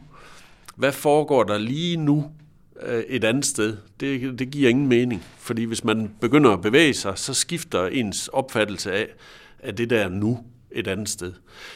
hvad 0.75 0.91
foregår 0.91 1.43
der 1.43 1.57
lige 1.57 1.97
nu 1.97 2.25
Øh, 2.25 2.44
et 3.07 3.23
andet 3.23 3.45
sted, 3.45 3.77
det, 3.99 4.39
det 4.39 4.51
giver 4.51 4.69
ingen 4.69 4.87
mening. 4.87 5.23
Fordi 5.37 5.63
hvis 5.63 5.83
man 5.83 6.11
begynder 6.21 6.51
at 6.51 6.61
bevæge 6.61 6.93
sig, 6.93 7.17
så 7.17 7.33
skifter 7.33 7.87
ens 7.87 8.27
opfattelse 8.27 8.91
af, 8.91 9.07
at 9.59 9.77
det 9.77 9.89
der 9.89 10.09
nu 10.09 10.43
et 10.71 10.87
andet 10.87 11.09
sted. 11.09 11.33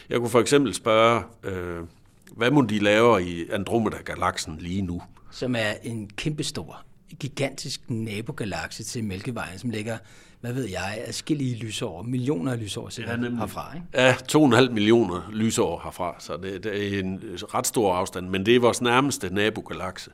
Jeg 0.10 0.19
kunne 0.19 0.30
for 0.30 0.39
eksempel 0.39 0.73
spørge, 0.73 1.23
øh, 1.43 1.84
hvad 2.32 2.52
må 2.52 2.62
de 2.62 2.80
lave 2.80 3.23
i 3.23 3.50
Andromeda-galaksen 3.50 4.58
lige 4.60 4.82
nu? 4.82 5.02
Som 5.32 5.56
er 5.56 5.73
en 5.84 6.10
kæmpestor, 6.15 6.82
gigantisk 7.19 7.82
nabogalakse 7.89 8.84
til 8.84 9.04
Mælkevejen, 9.04 9.60
som 9.60 9.69
ligger, 9.69 9.97
hvad 10.41 10.54
ved 10.54 10.69
jeg, 10.69 11.02
adskillige 11.06 11.56
lysår, 11.56 12.02
millioner 12.02 12.52
af 12.52 12.60
lysår 12.60 12.91
ja, 12.97 13.17
herfra. 13.38 13.76
Ikke? 13.76 13.88
Ja, 13.93 14.13
2,5 14.13 14.71
millioner 14.71 15.30
lysår 15.34 15.82
herfra, 15.84 16.15
så 16.19 16.38
det, 16.38 16.63
det 16.63 16.95
er 16.95 17.00
en 17.00 17.23
ret 17.54 17.67
stor 17.67 17.93
afstand, 17.93 18.30
men 18.30 18.45
det 18.45 18.56
er 18.56 18.60
vores 18.60 18.82
nærmeste 18.82 19.34
nabogalakse 19.34 20.12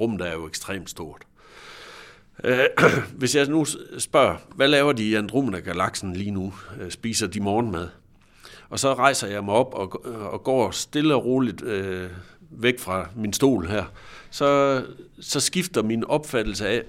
rummet 0.00 0.20
er 0.20 0.32
jo 0.32 0.46
ekstremt 0.46 0.90
stort. 0.90 1.22
Øh, 2.44 2.64
hvis 3.18 3.36
jeg 3.36 3.46
nu 3.46 3.66
spørger, 3.98 4.36
hvad 4.54 4.68
laver 4.68 4.92
de 4.92 5.04
i 5.04 5.14
Andromeda-galaksen 5.14 6.16
lige 6.16 6.30
nu? 6.30 6.54
Øh, 6.80 6.90
spiser 6.90 7.26
de 7.26 7.40
morgenmad? 7.40 7.88
Og 8.68 8.78
så 8.78 8.94
rejser 8.94 9.28
jeg 9.28 9.44
mig 9.44 9.54
op 9.54 9.74
og, 9.74 10.02
øh, 10.04 10.22
og 10.22 10.42
går 10.42 10.70
stille 10.70 11.14
og 11.14 11.24
roligt 11.24 11.62
øh, 11.62 12.10
væk 12.50 12.78
fra 12.78 13.08
min 13.16 13.32
stol 13.32 13.66
her. 13.66 13.84
Så, 14.30 14.82
så 15.20 15.40
skifter 15.40 15.82
min 15.82 16.04
opfattelse 16.04 16.68
af, 16.68 16.82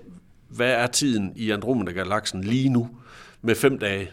hvad 0.49 0.71
er 0.71 0.87
tiden 0.87 1.33
i 1.35 1.51
Andromeda-galaksen 1.51 2.43
lige 2.43 2.69
nu 2.69 2.89
med 3.41 3.55
fem 3.55 3.79
dage. 3.79 4.11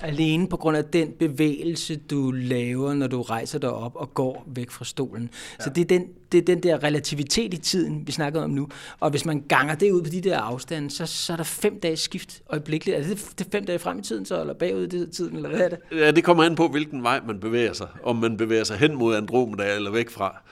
Alene 0.00 0.48
på 0.48 0.56
grund 0.56 0.76
af 0.76 0.84
den 0.84 1.12
bevægelse, 1.18 1.96
du 1.96 2.30
laver, 2.30 2.94
når 2.94 3.06
du 3.06 3.22
rejser 3.22 3.58
dig 3.58 3.70
op 3.70 3.96
og 3.96 4.14
går 4.14 4.44
væk 4.46 4.70
fra 4.70 4.84
stolen. 4.84 5.30
Ja. 5.58 5.64
Så 5.64 5.70
det 5.70 5.80
er, 5.80 5.84
den, 5.84 6.06
det 6.32 6.38
er 6.38 6.42
den 6.42 6.62
der 6.62 6.82
relativitet 6.84 7.54
i 7.54 7.56
tiden, 7.56 8.06
vi 8.06 8.12
snakker 8.12 8.42
om 8.42 8.50
nu. 8.50 8.68
Og 9.00 9.10
hvis 9.10 9.24
man 9.24 9.44
ganger 9.48 9.74
det 9.74 9.90
ud 9.90 10.02
på 10.02 10.10
de 10.10 10.20
der 10.20 10.38
afstande, 10.38 10.90
så, 10.90 11.06
så 11.06 11.32
er 11.32 11.36
der 11.36 11.44
fem 11.44 11.80
dages 11.80 12.00
skift 12.00 12.42
øjeblikkeligt. 12.48 12.98
Er 12.98 13.02
det, 13.02 13.32
det 13.38 13.46
fem 13.52 13.66
dage 13.66 13.78
frem 13.78 13.98
i 13.98 14.02
tiden 14.02 14.26
så, 14.26 14.40
eller 14.40 14.54
bagud 14.54 14.86
i 14.86 15.10
tiden, 15.10 15.36
eller 15.36 15.48
hvad 15.48 15.60
er 15.60 15.68
det? 15.68 15.78
Ja, 15.92 16.10
det 16.10 16.24
kommer 16.24 16.44
an 16.44 16.54
på, 16.54 16.68
hvilken 16.68 17.02
vej 17.02 17.20
man 17.26 17.40
bevæger 17.40 17.72
sig. 17.72 17.88
Om 18.02 18.16
man 18.16 18.36
bevæger 18.36 18.64
sig 18.64 18.76
hen 18.76 18.94
mod 18.94 19.16
Andromeda 19.16 19.74
eller 19.74 19.90
væk 19.90 20.10
fra. 20.10 20.42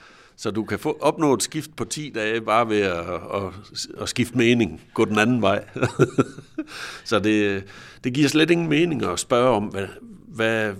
Så 0.43 0.51
du 0.51 0.63
kan 0.63 0.79
få 0.79 0.97
opnå 1.01 1.33
et 1.33 1.43
skift 1.43 1.75
på 1.75 1.85
10 1.85 2.11
dage 2.15 2.41
bare 2.41 2.69
ved 2.69 2.81
at, 2.81 2.99
at, 3.33 3.53
at 4.01 4.09
skifte 4.09 4.37
mening, 4.37 4.81
gå 4.93 5.05
den 5.05 5.19
anden 5.19 5.41
vej. 5.41 5.63
så 7.05 7.19
det, 7.19 7.63
det 8.03 8.13
giver 8.13 8.29
slet 8.29 8.51
ingen 8.51 8.69
mening 8.69 9.03
at 9.03 9.19
spørge 9.19 9.49
om, 9.49 9.63
hvad, 9.63 9.87
hvad, 10.27 10.73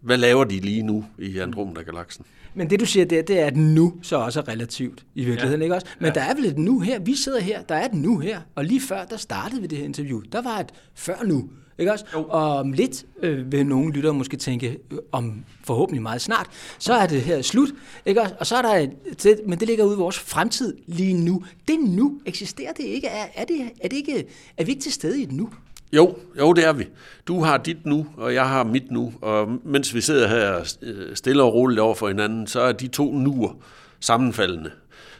hvad 0.00 0.16
laver 0.16 0.44
de 0.44 0.60
lige 0.60 0.82
nu 0.82 1.04
i 1.18 1.38
Andromeda-galaksen? 1.38 2.24
Men 2.54 2.70
det 2.70 2.80
du 2.80 2.86
siger 2.86 3.04
der, 3.04 3.22
det 3.22 3.40
er, 3.40 3.46
at 3.46 3.56
nu 3.56 3.94
så 4.02 4.16
også 4.16 4.40
er 4.40 4.48
relativt 4.48 5.04
i 5.14 5.24
virkeligheden, 5.24 5.60
ja. 5.60 5.64
ikke 5.64 5.74
også? 5.74 5.86
Men 5.98 6.06
ja. 6.06 6.12
der 6.12 6.22
er 6.22 6.34
vel 6.34 6.44
et 6.44 6.58
nu 6.58 6.80
her, 6.80 6.98
vi 6.98 7.14
sidder 7.14 7.40
her, 7.40 7.62
der 7.62 7.74
er 7.74 7.84
et 7.84 7.94
nu 7.94 8.18
her, 8.18 8.40
og 8.54 8.64
lige 8.64 8.80
før, 8.80 9.04
der 9.04 9.16
startede 9.16 9.60
vi 9.60 9.66
det 9.66 9.78
her 9.78 9.84
interview, 9.84 10.20
der 10.32 10.42
var 10.42 10.58
et 10.58 10.72
før 10.94 11.24
nu. 11.24 11.50
Ikke 11.80 11.92
også? 11.92 12.04
Jo. 12.14 12.26
Og 12.28 12.56
om 12.56 12.72
lidt 12.72 13.06
øh, 13.22 13.52
vil 13.52 13.66
nogle 13.66 13.92
lyttere 13.92 14.14
måske 14.14 14.36
tænke, 14.36 14.78
øh, 14.90 14.98
om 15.12 15.44
forhåbentlig 15.64 16.02
meget 16.02 16.20
snart, 16.20 16.46
så 16.78 16.94
er 16.94 17.06
det 17.06 17.22
her 17.22 17.42
slut. 17.42 17.68
Ikke 18.06 18.20
også? 18.20 18.34
Og 18.40 18.46
så 18.46 18.56
er 18.56 18.62
der 18.62 18.74
et, 18.74 19.22
det, 19.22 19.40
men 19.46 19.60
det 19.60 19.68
ligger 19.68 19.84
ude 19.84 19.94
i 19.94 19.98
vores 19.98 20.18
fremtid 20.18 20.76
lige 20.86 21.14
nu. 21.14 21.44
Det 21.68 21.78
nu, 21.80 22.20
eksisterer 22.26 22.72
det 22.72 22.84
ikke? 22.84 23.06
Er, 23.06 23.26
er, 23.34 23.44
det, 23.44 23.60
er, 23.80 23.88
det 23.88 23.96
ikke, 23.96 24.26
er 24.56 24.64
vi 24.64 24.70
ikke 24.70 24.82
til 24.82 24.92
stede 24.92 25.20
i 25.20 25.22
et 25.22 25.32
nu? 25.32 25.50
Jo, 25.92 26.16
jo, 26.38 26.52
det 26.52 26.64
er 26.64 26.72
vi. 26.72 26.86
Du 27.26 27.42
har 27.42 27.56
dit 27.56 27.86
nu, 27.86 28.06
og 28.16 28.34
jeg 28.34 28.48
har 28.48 28.64
mit 28.64 28.90
nu. 28.90 29.12
Og 29.20 29.48
mens 29.64 29.94
vi 29.94 30.00
sidder 30.00 30.28
her 30.28 30.74
øh, 30.82 31.16
stille 31.16 31.42
og 31.42 31.54
roligt 31.54 31.80
over 31.80 31.94
for 31.94 32.08
hinanden, 32.08 32.46
så 32.46 32.60
er 32.60 32.72
de 32.72 32.88
to 32.88 33.12
nuer 33.12 33.52
sammenfaldende. 34.00 34.70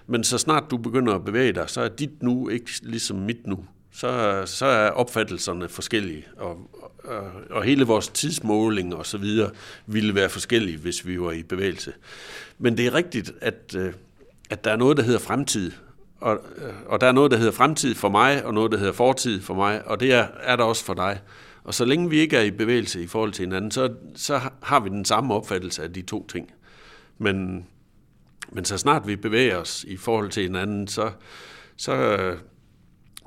Men 0.07 0.25
så 0.25 0.39
snart 0.39 0.65
du 0.71 0.77
begynder 0.77 1.15
at 1.15 1.25
bevæge 1.25 1.53
dig, 1.53 1.65
så 1.71 1.81
er 1.81 1.89
dit 1.89 2.23
nu 2.23 2.49
ikke 2.49 2.71
ligesom 2.83 3.17
mit 3.17 3.47
nu 3.47 3.59
så, 3.93 4.43
så 4.47 4.67
er 4.67 4.91
opfattelserne 4.91 5.69
forskellige, 5.69 6.27
og, 6.37 6.71
og, 7.05 7.31
og 7.51 7.63
hele 7.63 7.85
vores 7.85 8.09
tidsmåling 8.09 8.95
og 8.95 9.07
så 9.07 9.19
videre 9.19 9.51
ville 9.87 10.15
være 10.15 10.29
forskellige, 10.29 10.79
hvis 10.79 11.07
vi 11.07 11.21
var 11.21 11.33
i 11.33 11.43
bevægelse. 11.43 11.93
Men 12.59 12.77
det 12.77 12.87
er 12.87 12.95
rigtigt, 12.95 13.33
at, 13.41 13.75
øh, 13.77 13.93
at 14.51 14.65
der 14.65 14.71
er 14.73 14.77
noget, 14.77 14.97
der 14.97 15.03
hedder 15.03 15.19
fremtid, 15.19 15.73
og, 16.21 16.39
øh, 16.57 16.73
og 16.87 17.01
der 17.01 17.07
er 17.07 17.13
noget, 17.13 17.31
der 17.31 17.37
hedder 17.37 17.53
fremtid 17.53 17.95
for 17.95 18.09
mig, 18.09 18.45
og 18.45 18.55
noget, 18.55 18.73
der 18.73 18.79
hedder 18.79 18.93
fortid 18.93 19.43
for 19.43 19.55
mig, 19.55 19.87
og 19.87 20.01
det 20.01 20.13
er, 20.13 20.27
er 20.43 20.57
der 20.57 20.65
også 20.65 20.85
for 20.85 20.95
dig. 20.95 21.21
Og 21.65 21.75
så 21.75 21.85
længe 21.85 22.11
vi 22.11 22.19
ikke 22.19 22.37
er 22.37 22.43
i 22.43 22.51
bevægelse 22.51 23.03
i 23.03 23.07
forhold 23.07 23.33
til 23.33 23.45
hinanden, 23.45 23.71
så, 23.71 23.95
så 24.15 24.41
har 24.63 24.81
vi 24.81 24.89
den 24.89 25.05
samme 25.05 25.35
opfattelse 25.35 25.83
af 25.83 25.93
de 25.93 26.03
to 26.03 26.27
ting. 26.27 26.51
Men, 27.19 27.67
men 28.53 28.65
så 28.65 28.79
snart 28.79 29.07
vi 29.07 29.17
bevæger 29.17 29.57
os 29.57 29.85
i 29.89 29.97
forhold 29.97 30.31
til 30.31 30.43
hinanden, 30.43 30.89
så, 30.89 31.11
så, 31.77 32.35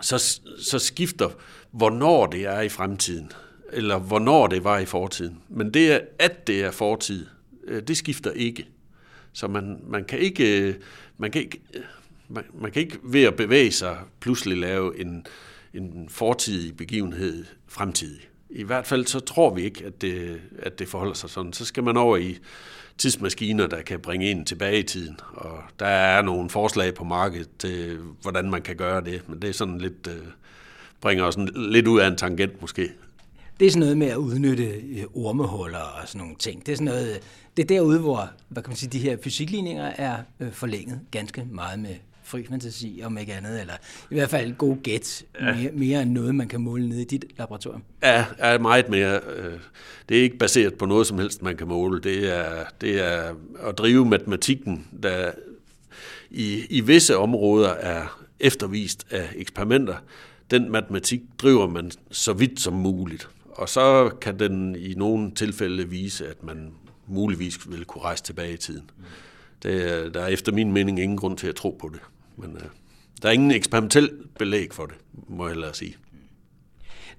så, 0.01 0.41
så 0.59 0.79
skifter, 0.79 1.29
hvornår 1.71 2.25
det 2.25 2.45
er 2.45 2.61
i 2.61 2.69
fremtiden, 2.69 3.31
eller 3.73 3.99
hvornår 3.99 4.47
det 4.47 4.63
var 4.63 4.79
i 4.79 4.85
fortiden. 4.85 5.39
Men 5.49 5.73
det, 5.73 6.01
at 6.19 6.47
det 6.47 6.63
er 6.63 6.71
fortid, 6.71 7.25
øh, 7.63 7.81
det 7.81 7.97
skifter 7.97 8.31
ikke. 8.31 8.67
Så 9.33 9.47
man, 9.47 9.79
man 9.87 10.05
kan 10.05 10.19
ikke, 10.19 10.61
øh, 10.61 10.75
man 11.17 11.31
kan 11.31 11.41
ikke, 11.41 11.61
øh, 11.73 11.81
man, 12.29 12.43
man 12.53 12.71
kan 12.71 12.81
ikke 12.81 12.99
ved 13.03 13.23
at 13.23 13.35
bevæge 13.35 13.71
sig 13.71 13.97
pludselig 14.19 14.57
lave 14.57 14.99
en, 14.99 15.25
en 15.73 16.09
fortidig 16.09 16.77
begivenhed 16.77 17.45
fremtidig. 17.67 18.29
I 18.55 18.63
hvert 18.63 18.87
fald 18.87 19.05
så 19.05 19.19
tror 19.19 19.53
vi 19.53 19.61
ikke, 19.61 19.85
at 19.85 20.01
det, 20.01 20.41
at 20.59 20.79
det 20.79 20.87
forholder 20.87 21.13
sig 21.13 21.29
sådan. 21.29 21.53
Så 21.53 21.65
skal 21.65 21.83
man 21.83 21.97
over 21.97 22.17
i 22.17 22.37
tidsmaskiner, 22.97 23.67
der 23.67 23.81
kan 23.81 23.99
bringe 23.99 24.31
en 24.31 24.45
tilbage 24.45 24.79
i 24.79 24.83
tiden. 24.83 25.19
Og 25.33 25.59
der 25.79 25.85
er 25.85 26.21
nogle 26.21 26.49
forslag 26.49 26.93
på 26.93 27.03
markedet 27.03 27.49
til, 27.59 27.97
hvordan 28.21 28.49
man 28.49 28.61
kan 28.61 28.75
gøre 28.75 29.01
det. 29.01 29.29
Men 29.29 29.41
det 29.41 29.49
er 29.49 29.53
sådan 29.53 29.77
lidt, 29.77 30.07
øh, 30.07 30.27
bringer 31.01 31.23
os 31.23 31.37
lidt 31.55 31.87
ud 31.87 31.99
af 31.99 32.07
en 32.07 32.17
tangent 32.17 32.61
måske. 32.61 32.89
Det 33.59 33.67
er 33.67 33.71
sådan 33.71 33.79
noget 33.79 33.97
med 33.97 34.07
at 34.07 34.17
udnytte 34.17 34.65
øh, 34.65 35.03
ormehuller 35.13 35.79
og 35.79 36.07
sådan 36.07 36.19
nogle 36.19 36.35
ting. 36.39 36.65
Det 36.65 36.71
er 36.71 36.75
sådan 36.75 36.85
noget, 36.85 37.09
øh, 37.09 37.21
det 37.57 37.63
er 37.63 37.67
derude, 37.67 37.99
hvor 37.99 38.29
hvad 38.49 38.63
kan 38.63 38.69
man 38.69 38.77
sige, 38.77 38.89
de 38.89 38.99
her 38.99 39.17
fysikligninger 39.23 39.85
er 39.85 40.17
forlænget 40.51 40.99
ganske 41.11 41.47
meget 41.51 41.79
med 41.79 41.95
fri 42.23 42.45
fantasi, 42.49 43.01
om 43.05 43.17
ikke 43.17 43.33
andet, 43.33 43.61
eller 43.61 43.73
i 44.11 44.13
hvert 44.15 44.29
fald 44.29 44.53
god 44.53 44.77
gæt, 44.83 45.23
ja. 45.39 45.55
mere, 45.55 45.71
mere 45.71 46.01
end 46.01 46.11
noget, 46.11 46.35
man 46.35 46.47
kan 46.47 46.61
måle 46.61 46.89
nede 46.89 47.01
i 47.01 47.05
dit 47.05 47.25
laboratorium. 47.37 47.83
Ja, 48.03 48.25
er 48.37 48.57
meget 48.57 48.89
mere. 48.89 49.19
Øh, 49.37 49.59
det 50.09 50.17
er 50.17 50.21
ikke 50.21 50.37
baseret 50.37 50.73
på 50.73 50.85
noget 50.85 51.07
som 51.07 51.19
helst, 51.19 51.41
man 51.41 51.57
kan 51.57 51.67
måle. 51.67 52.01
Det 52.01 52.37
er, 52.37 52.63
det 52.81 53.05
er 53.05 53.35
at 53.67 53.77
drive 53.77 54.05
matematikken, 54.05 54.87
der 55.03 55.31
i, 56.29 56.65
i 56.69 56.81
visse 56.81 57.17
områder 57.17 57.69
er 57.69 58.23
eftervist 58.39 59.07
af 59.09 59.29
eksperimenter. 59.35 59.95
Den 60.51 60.71
matematik 60.71 61.21
driver 61.37 61.67
man 61.67 61.91
så 62.11 62.33
vidt 62.33 62.59
som 62.59 62.73
muligt. 62.73 63.29
Og 63.51 63.69
så 63.69 64.09
kan 64.21 64.39
den 64.39 64.75
i 64.75 64.93
nogle 64.93 65.31
tilfælde 65.31 65.89
vise, 65.89 66.27
at 66.27 66.43
man 66.43 66.71
muligvis 67.07 67.71
vil 67.71 67.85
kunne 67.85 68.01
rejse 68.01 68.23
tilbage 68.23 68.53
i 68.53 68.57
tiden. 68.57 68.89
Det, 69.63 70.13
der 70.13 70.21
er 70.21 70.27
efter 70.27 70.51
min 70.51 70.71
mening 70.71 70.99
ingen 70.99 71.17
grund 71.17 71.37
til 71.37 71.47
at 71.47 71.55
tro 71.55 71.77
på 71.81 71.89
det. 71.93 71.99
Men 72.37 72.57
øh, 72.57 72.63
der 73.21 73.27
er 73.27 73.31
ingen 73.31 73.51
eksperimentel 73.51 74.11
belæg 74.39 74.73
for 74.73 74.85
det, 74.85 74.95
må 75.27 75.45
jeg 75.45 75.53
hellere 75.53 75.73
sige. 75.73 75.95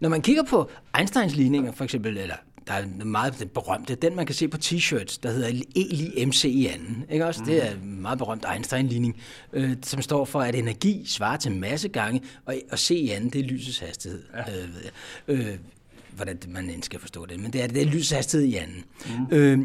Når 0.00 0.09
man 0.09 0.22
kigger 0.22 0.42
på 0.42 0.70
Einsteins 0.98 1.37
ligninger, 1.37 1.72
for 1.72 1.85
eksempel, 1.85 2.18
eller 2.18 2.37
der 2.66 2.72
er 2.72 3.05
meget 3.05 3.38
den 3.38 3.48
berømte, 3.48 3.94
den 3.94 4.16
man 4.16 4.27
kan 4.27 4.35
se 4.35 4.48
på 4.48 4.57
t-shirts, 4.64 5.18
der 5.22 5.31
hedder 5.31 5.62
E 6.16 6.27
MC 6.27 6.44
i 6.44 6.66
anden. 6.66 7.05
Ikke 7.11 7.27
også? 7.27 7.40
Mm. 7.40 7.46
Det 7.46 7.66
er 7.66 7.70
en 7.70 8.03
meget 8.03 8.18
berømt 8.18 8.46
Einstein-ligning, 8.55 9.16
øh, 9.53 9.77
som 9.83 10.03
står 10.03 10.24
for, 10.24 10.40
at 10.40 10.55
energi 10.55 11.03
svarer 11.07 11.37
til 11.37 11.53
masse 11.53 11.88
gange, 11.88 12.22
og, 12.44 12.55
og 12.70 12.79
C 12.79 12.90
i 12.90 13.09
anden, 13.09 13.31
det 13.31 13.40
er 13.40 13.44
lysets 13.44 13.79
hastighed. 13.79 14.22
Ja. 14.35 15.38
Øh, 15.38 15.48
øh, 15.48 15.59
hvordan 16.16 16.38
man 16.48 16.70
end 16.70 16.83
skal 16.83 17.00
forstå 17.00 17.27
det, 17.27 17.40
men 17.40 17.53
det 17.53 17.62
er, 17.62 17.66
det 17.66 17.83
er 17.83 17.87
lysets 17.87 18.11
hastighed 18.11 18.48
i 18.48 18.55
anden. 18.55 18.85
Mm. 19.07 19.37
Øh, 19.37 19.59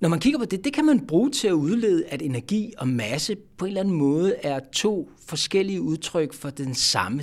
når 0.00 0.08
man 0.08 0.20
kigger 0.20 0.38
på 0.38 0.44
det, 0.44 0.64
det 0.64 0.72
kan 0.72 0.84
man 0.84 1.06
bruge 1.06 1.30
til 1.30 1.48
at 1.48 1.52
udlede, 1.52 2.06
at 2.06 2.22
energi 2.22 2.72
og 2.78 2.88
masse 2.88 3.36
på 3.56 3.64
en 3.64 3.68
eller 3.68 3.80
anden 3.80 3.94
måde 3.94 4.34
er 4.34 4.60
to 4.72 5.10
forskellige 5.26 5.80
udtryk 5.80 6.32
for 6.32 6.50
den 6.50 6.74
samme 6.74 7.22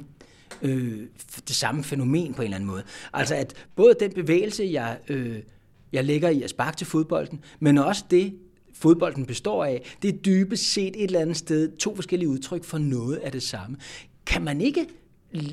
øh, 0.61 0.99
det 1.47 1.55
samme 1.55 1.83
fænomen 1.83 2.33
på 2.33 2.41
en 2.41 2.43
eller 2.43 2.55
anden 2.55 2.69
måde. 2.69 2.83
Altså 3.13 3.35
at 3.35 3.53
både 3.75 3.95
den 3.99 4.11
bevægelse, 4.11 4.69
jeg, 4.71 4.97
øh, 5.09 5.39
jeg 5.91 6.05
lægger 6.05 6.29
i 6.29 6.41
at 6.43 6.49
sparke 6.49 6.77
til 6.77 6.87
fodbolden, 6.87 7.39
men 7.59 7.77
også 7.77 8.03
det, 8.11 8.33
fodbolden 8.73 9.25
består 9.25 9.65
af, 9.65 9.95
det 10.01 10.13
er 10.13 10.17
dybest 10.17 10.73
set 10.73 10.95
et 10.95 11.03
eller 11.03 11.19
andet 11.19 11.37
sted 11.37 11.77
to 11.77 11.95
forskellige 11.95 12.29
udtryk 12.29 12.63
for 12.63 12.77
noget 12.77 13.15
af 13.15 13.31
det 13.31 13.43
samme. 13.43 13.77
Kan 14.25 14.43
man 14.43 14.61
ikke 14.61 14.87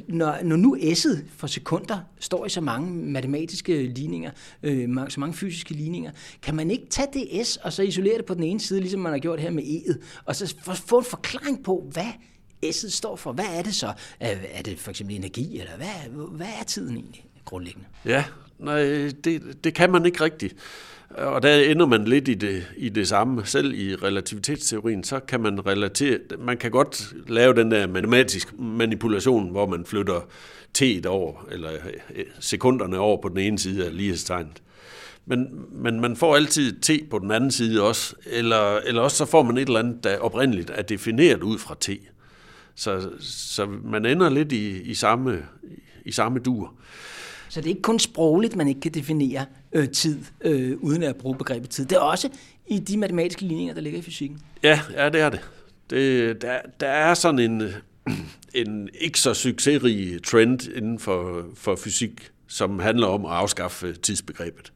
når, 0.08 0.42
når 0.42 0.56
nu 0.56 0.76
S'et 0.76 1.24
for 1.36 1.46
sekunder 1.46 1.98
står 2.20 2.46
i 2.46 2.48
så 2.48 2.60
mange 2.60 2.94
matematiske 2.94 3.86
ligninger, 3.86 4.30
øh, 4.62 4.88
så 5.08 5.20
mange 5.20 5.34
fysiske 5.34 5.74
ligninger, 5.74 6.10
kan 6.42 6.54
man 6.54 6.70
ikke 6.70 6.86
tage 6.90 7.08
det 7.12 7.46
S 7.46 7.56
og 7.56 7.72
så 7.72 7.82
isolere 7.82 8.18
det 8.18 8.24
på 8.24 8.34
den 8.34 8.42
ene 8.42 8.60
side, 8.60 8.80
ligesom 8.80 9.00
man 9.00 9.12
har 9.12 9.18
gjort 9.18 9.40
her 9.40 9.50
med 9.50 9.62
E'et, 9.62 9.98
og 10.24 10.36
så 10.36 10.54
få 10.86 10.98
en 10.98 11.04
forklaring 11.04 11.64
på, 11.64 11.88
hvad 11.92 12.12
S'et 12.64 12.90
står 12.90 13.16
for. 13.16 13.32
Hvad 13.32 13.44
er 13.52 13.62
det 13.62 13.74
så? 13.74 13.86
Øh, 14.22 14.44
er 14.52 14.62
det 14.62 14.78
for 14.78 14.90
eksempel 14.90 15.16
energi, 15.16 15.58
eller 15.58 15.76
hvad, 15.76 16.26
hvad 16.30 16.46
er 16.60 16.64
tiden 16.64 16.96
egentlig 16.96 17.26
grundlæggende? 17.44 17.86
Ja, 18.04 18.24
nej, 18.62 19.10
det, 19.24 19.42
det 19.64 19.74
kan 19.74 19.92
man 19.92 20.06
ikke 20.06 20.24
rigtigt. 20.24 20.54
Og 21.10 21.42
der 21.42 21.54
ender 21.54 21.86
man 21.86 22.04
lidt 22.04 22.28
i 22.28 22.34
det, 22.34 22.66
i 22.76 22.88
det 22.88 23.08
samme. 23.08 23.46
Selv 23.46 23.74
i 23.74 23.94
relativitetsteorien, 23.94 25.04
så 25.04 25.20
kan 25.20 25.40
man 25.40 25.66
relatere, 25.66 26.18
man 26.38 26.56
kan 26.56 26.70
godt 26.70 27.12
lave 27.28 27.54
den 27.54 27.70
der 27.70 27.86
matematisk 27.86 28.58
manipulation, 28.58 29.50
hvor 29.50 29.66
man 29.66 29.84
flytter 29.84 30.20
t'et 30.78 31.06
over, 31.06 31.46
eller 31.50 31.70
øh, 32.14 32.24
sekunderne 32.40 32.98
over 32.98 33.22
på 33.22 33.28
den 33.28 33.38
ene 33.38 33.58
side 33.58 33.86
af 33.86 33.96
lighedstegnet. 33.96 34.62
Men, 35.26 35.64
men 35.70 36.00
man 36.00 36.16
får 36.16 36.36
altid 36.36 36.80
t 36.80 37.10
på 37.10 37.18
den 37.18 37.30
anden 37.30 37.50
side 37.50 37.82
også, 37.82 38.14
eller, 38.26 38.76
eller 38.76 39.02
også 39.02 39.16
så 39.16 39.24
får 39.24 39.42
man 39.42 39.58
et 39.58 39.66
eller 39.66 39.80
andet, 39.80 40.04
der 40.04 40.18
oprindeligt 40.18 40.70
er 40.74 40.82
defineret 40.82 41.42
ud 41.42 41.58
fra 41.58 41.74
t. 41.80 41.90
Så, 42.74 43.10
så 43.20 43.66
man 43.84 44.06
ender 44.06 44.30
lidt 44.30 44.52
i, 44.52 44.80
i, 44.80 44.94
samme, 44.94 45.42
i 46.04 46.12
samme 46.12 46.38
dur. 46.38 46.74
Så 47.52 47.60
det 47.60 47.66
er 47.66 47.70
ikke 47.70 47.82
kun 47.82 47.98
sprogligt, 47.98 48.56
man 48.56 48.68
ikke 48.68 48.80
kan 48.80 48.94
definere 48.94 49.46
øh, 49.72 49.88
tid, 49.88 50.18
øh, 50.40 50.76
uden 50.80 51.02
at 51.02 51.16
bruge 51.16 51.36
begrebet 51.36 51.70
tid. 51.70 51.84
Det 51.84 51.96
er 51.96 52.00
også 52.00 52.28
i 52.66 52.78
de 52.78 52.96
matematiske 52.96 53.42
ligninger, 53.42 53.74
der 53.74 53.80
ligger 53.80 53.98
i 53.98 54.02
fysikken. 54.02 54.40
Ja, 54.62 54.80
ja 54.94 55.08
det 55.08 55.20
er 55.20 55.28
det. 55.30 55.40
det 55.90 56.42
der, 56.42 56.58
der 56.80 56.86
er 56.86 57.14
sådan 57.14 57.38
en, 57.38 57.60
øh, 57.60 57.72
en 58.54 58.88
ikke 59.00 59.20
så 59.20 59.34
succesrig 59.34 60.22
trend 60.22 60.68
inden 60.76 60.98
for, 60.98 61.46
for 61.54 61.76
fysik, 61.76 62.30
som 62.48 62.78
handler 62.78 63.06
om 63.06 63.24
at 63.26 63.32
afskaffe 63.32 63.92
tidsbegrebet 63.92 64.72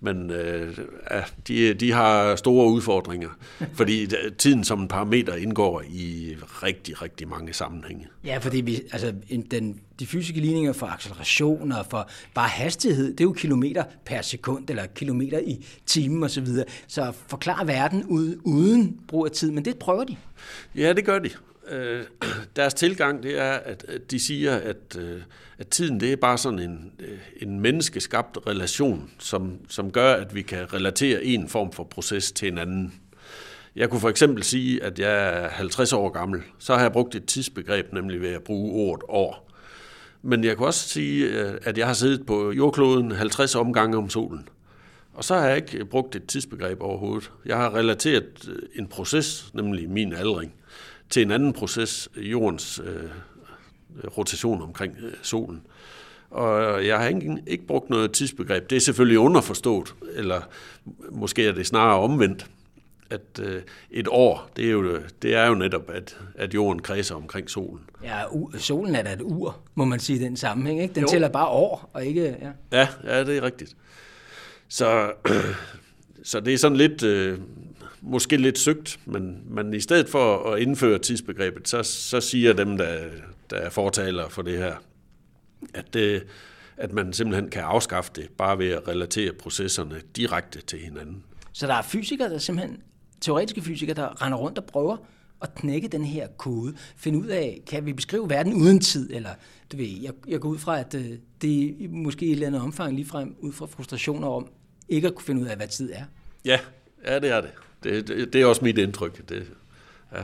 men 0.00 0.30
øh, 0.30 0.78
ja, 1.10 1.22
de, 1.48 1.74
de 1.74 1.92
har 1.92 2.36
store 2.36 2.72
udfordringer, 2.72 3.28
fordi 3.78 4.08
tiden 4.38 4.64
som 4.64 4.80
en 4.80 4.88
parameter 4.88 5.34
indgår 5.34 5.82
i 5.90 6.36
rigtig, 6.62 7.02
rigtig 7.02 7.28
mange 7.28 7.52
sammenhænge. 7.52 8.06
Ja, 8.24 8.38
fordi 8.38 8.60
vi, 8.60 8.80
altså, 8.92 9.14
den, 9.50 9.80
de 10.00 10.06
fysiske 10.06 10.40
ligninger 10.40 10.72
for 10.72 10.86
acceleration 10.86 11.72
og 11.72 11.86
for 11.90 12.08
bare 12.34 12.48
hastighed, 12.48 13.12
det 13.12 13.20
er 13.20 13.24
jo 13.24 13.32
kilometer 13.32 13.84
per 14.04 14.22
sekund, 14.22 14.70
eller 14.70 14.86
kilometer 14.86 15.38
i 15.38 15.66
timen 15.86 16.24
osv., 16.24 16.46
så, 16.46 16.64
så 16.86 17.12
forklare 17.26 17.66
verden 17.66 18.04
uden 18.44 19.00
brug 19.08 19.26
af 19.26 19.30
tid, 19.30 19.50
men 19.50 19.64
det 19.64 19.76
prøver 19.76 20.04
de. 20.04 20.16
Ja, 20.76 20.92
det 20.92 21.04
gør 21.04 21.18
de 21.18 21.30
øh, 21.70 22.04
deres 22.56 22.74
tilgang 22.74 23.22
det 23.22 23.38
er, 23.38 23.52
at, 23.52 23.84
at 23.88 24.10
de 24.10 24.20
siger, 24.20 24.56
at, 24.56 24.96
øh, 24.98 25.20
at 25.58 25.68
tiden 25.68 26.00
det 26.00 26.12
er 26.12 26.16
bare 26.16 26.38
sådan 26.38 26.58
en, 26.58 26.92
øh, 26.98 27.18
en 27.36 27.60
menneskeskabt 27.60 28.38
relation, 28.46 29.10
som, 29.18 29.58
som 29.68 29.90
gør, 29.90 30.14
at 30.14 30.34
vi 30.34 30.42
kan 30.42 30.74
relatere 30.74 31.24
en 31.24 31.48
form 31.48 31.72
for 31.72 31.84
proces 31.84 32.32
til 32.32 32.48
en 32.48 32.58
anden. 32.58 32.94
Jeg 33.76 33.90
kunne 33.90 34.00
for 34.00 34.08
eksempel 34.08 34.42
sige, 34.42 34.82
at 34.82 34.98
jeg 34.98 35.44
er 35.44 35.48
50 35.48 35.92
år 35.92 36.08
gammel. 36.08 36.42
Så 36.58 36.74
har 36.74 36.80
jeg 36.80 36.92
brugt 36.92 37.14
et 37.14 37.24
tidsbegreb, 37.24 37.92
nemlig 37.92 38.20
ved 38.20 38.32
at 38.32 38.42
bruge 38.42 38.88
ordet 38.88 39.04
år. 39.08 39.50
Men 40.22 40.44
jeg 40.44 40.56
kunne 40.56 40.68
også 40.68 40.88
sige, 40.88 41.26
øh, 41.26 41.54
at 41.62 41.78
jeg 41.78 41.86
har 41.86 41.94
siddet 41.94 42.26
på 42.26 42.52
jordkloden 42.52 43.10
50 43.10 43.54
omgange 43.54 43.96
om 43.96 44.10
solen. 44.10 44.48
Og 45.14 45.24
så 45.24 45.34
har 45.34 45.46
jeg 45.46 45.56
ikke 45.56 45.84
brugt 45.84 46.16
et 46.16 46.26
tidsbegreb 46.26 46.82
overhovedet. 46.82 47.30
Jeg 47.46 47.56
har 47.56 47.74
relateret 47.74 48.48
øh, 48.48 48.56
en 48.74 48.86
proces, 48.86 49.50
nemlig 49.54 49.90
min 49.90 50.12
aldring, 50.12 50.54
til 51.10 51.22
en 51.22 51.30
anden 51.30 51.52
proces, 51.52 52.08
jordens 52.16 52.80
øh, 52.84 53.10
rotation 54.18 54.62
omkring 54.62 54.96
øh, 55.02 55.12
solen. 55.22 55.62
Og 56.30 56.86
jeg 56.86 56.98
har 56.98 57.08
ikke, 57.08 57.42
ikke 57.46 57.66
brugt 57.66 57.90
noget 57.90 58.12
tidsbegreb. 58.12 58.70
Det 58.70 58.76
er 58.76 58.80
selvfølgelig 58.80 59.18
underforstået, 59.18 59.94
eller 60.14 60.40
måske 61.10 61.46
er 61.46 61.52
det 61.52 61.66
snarere 61.66 61.98
omvendt, 62.00 62.46
at 63.10 63.40
øh, 63.42 63.62
et 63.90 64.08
år, 64.10 64.50
det 64.56 64.66
er 64.66 64.70
jo, 64.70 64.98
det 65.22 65.34
er 65.34 65.46
jo 65.46 65.54
netop, 65.54 65.90
at, 65.90 66.18
at 66.34 66.54
jorden 66.54 66.82
kredser 66.82 67.14
omkring 67.14 67.50
solen. 67.50 67.80
Ja, 68.04 68.24
u- 68.24 68.58
solen 68.58 68.94
er 68.94 69.02
da 69.02 69.12
et 69.12 69.22
ur, 69.22 69.58
må 69.74 69.84
man 69.84 70.00
sige 70.00 70.18
i 70.18 70.22
den 70.22 70.36
sammenhæng. 70.36 70.82
Ikke? 70.82 70.94
Den 70.94 71.02
jo. 71.02 71.08
tæller 71.08 71.28
bare 71.28 71.46
år, 71.48 71.90
og 71.92 72.06
ikke... 72.06 72.36
Ja, 72.72 72.78
ja, 72.80 72.88
ja 73.04 73.24
det 73.24 73.36
er 73.36 73.42
rigtigt. 73.42 73.76
Så, 74.68 75.12
så 76.24 76.40
det 76.40 76.54
er 76.54 76.58
sådan 76.58 76.78
lidt, 76.78 77.02
øh, 77.02 77.38
måske 78.02 78.36
lidt 78.36 78.58
søgt, 78.58 79.00
men, 79.04 79.42
men 79.46 79.74
i 79.74 79.80
stedet 79.80 80.08
for 80.08 80.52
at 80.52 80.60
indføre 80.60 80.98
tidsbegrebet, 80.98 81.68
så, 81.68 81.82
så 81.82 82.20
siger 82.20 82.52
dem, 82.52 82.76
der, 82.76 82.98
der 83.50 83.56
er 83.56 83.70
fortalere 83.70 84.30
for 84.30 84.42
det 84.42 84.58
her, 84.58 84.74
at, 85.74 85.94
det, 85.94 86.26
at 86.76 86.92
man 86.92 87.12
simpelthen 87.12 87.50
kan 87.50 87.62
afskaffe 87.62 88.10
det, 88.14 88.28
bare 88.38 88.58
ved 88.58 88.68
at 88.68 88.88
relatere 88.88 89.32
processerne 89.32 90.00
direkte 90.16 90.60
til 90.60 90.78
hinanden. 90.78 91.24
Så 91.52 91.66
der 91.66 91.74
er 91.74 91.82
fysikere, 91.82 92.30
der 92.30 92.38
simpelthen, 92.38 92.82
teoretiske 93.20 93.62
fysikere, 93.62 93.96
der 93.96 94.22
render 94.22 94.38
rundt 94.38 94.58
og 94.58 94.64
prøver 94.64 94.96
at 95.42 95.54
knække 95.54 95.88
den 95.88 96.04
her 96.04 96.26
kode, 96.36 96.74
finde 96.96 97.18
ud 97.18 97.26
af, 97.26 97.62
kan 97.66 97.86
vi 97.86 97.92
beskrive 97.92 98.30
verden 98.30 98.54
uden 98.54 98.80
tid, 98.80 99.10
eller 99.14 99.30
du 99.72 99.76
ved, 99.76 99.86
jeg, 100.02 100.12
jeg 100.28 100.40
går 100.40 100.48
ud 100.48 100.58
fra, 100.58 100.80
at 100.80 100.94
øh, 100.94 101.10
det 101.42 101.84
er 101.84 101.88
måske 101.88 102.26
i 102.26 102.28
et 102.28 102.32
eller 102.32 102.46
andet 102.46 102.62
omfang 102.62 102.94
ligefrem 102.94 103.36
ud 103.38 103.52
fra 103.52 103.66
frustrationer 103.66 104.28
om 104.28 104.48
ikke 104.88 105.08
at 105.08 105.14
kunne 105.14 105.24
finde 105.24 105.42
ud 105.42 105.46
af, 105.46 105.56
hvad 105.56 105.68
tid 105.68 105.92
er. 105.92 106.04
Ja, 106.44 106.58
ja 107.06 107.18
det 107.18 107.30
er 107.30 107.40
det. 107.40 107.50
Det, 107.82 108.08
det, 108.08 108.32
det 108.32 108.40
er 108.40 108.46
også 108.46 108.64
mit 108.64 108.78
indtryk. 108.78 109.28
Det, 109.28 109.46
ja. 110.12 110.22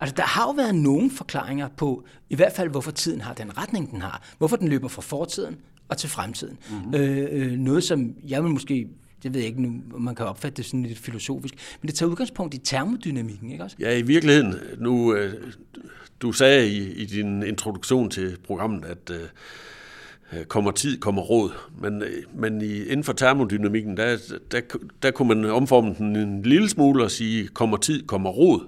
Altså, 0.00 0.14
der 0.16 0.22
har 0.22 0.46
jo 0.46 0.50
været 0.50 0.74
nogle 0.74 1.10
forklaringer 1.10 1.68
på, 1.68 2.04
i 2.30 2.34
hvert 2.34 2.52
fald, 2.52 2.68
hvorfor 2.68 2.90
tiden 2.90 3.20
har 3.20 3.34
den 3.34 3.58
retning, 3.58 3.90
den 3.90 4.02
har. 4.02 4.22
Hvorfor 4.38 4.56
den 4.56 4.68
løber 4.68 4.88
fra 4.88 5.02
fortiden 5.02 5.56
og 5.88 5.98
til 5.98 6.08
fremtiden. 6.08 6.58
Mm-hmm. 6.70 6.94
Øh, 6.94 7.28
øh, 7.30 7.52
noget, 7.52 7.84
som 7.84 8.14
jeg 8.28 8.42
vil 8.44 8.50
måske 8.50 8.88
det 9.22 9.34
ved 9.34 9.40
jeg 9.40 9.48
ikke 9.48 9.62
nu, 9.62 9.82
man 9.98 10.14
kan 10.14 10.26
opfatte 10.26 10.56
det 10.56 10.64
sådan 10.64 10.82
lidt 10.82 10.98
filosofisk, 10.98 11.54
men 11.80 11.88
det 11.88 11.94
tager 11.94 12.10
udgangspunkt 12.10 12.54
i 12.54 12.58
termodynamikken, 12.58 13.50
ikke 13.50 13.64
også? 13.64 13.76
Ja, 13.80 13.98
i 13.98 14.02
virkeligheden. 14.02 14.54
Nu, 14.78 15.14
øh, 15.14 15.34
du 16.20 16.32
sagde 16.32 16.68
i, 16.68 16.92
i 16.92 17.04
din 17.04 17.42
introduktion 17.42 18.10
til 18.10 18.36
programmet, 18.46 18.84
at 18.84 19.10
øh, 19.10 19.28
Øh, 20.32 20.44
kommer 20.44 20.70
tid, 20.70 20.98
kommer 20.98 21.22
råd. 21.22 21.50
Men, 21.80 22.02
øh, 22.02 22.22
men 22.34 22.62
i, 22.62 22.82
inden 22.82 23.04
for 23.04 23.12
termodynamikken, 23.12 23.96
der, 23.96 24.16
der, 24.50 24.60
der 25.02 25.10
kunne 25.10 25.28
man 25.28 25.50
omforme 25.50 25.94
den 25.98 26.16
en 26.16 26.42
lille 26.42 26.68
smule 26.68 27.04
og 27.04 27.10
sige, 27.10 27.48
kommer 27.48 27.76
tid, 27.76 28.06
kommer 28.06 28.30
råd. 28.30 28.66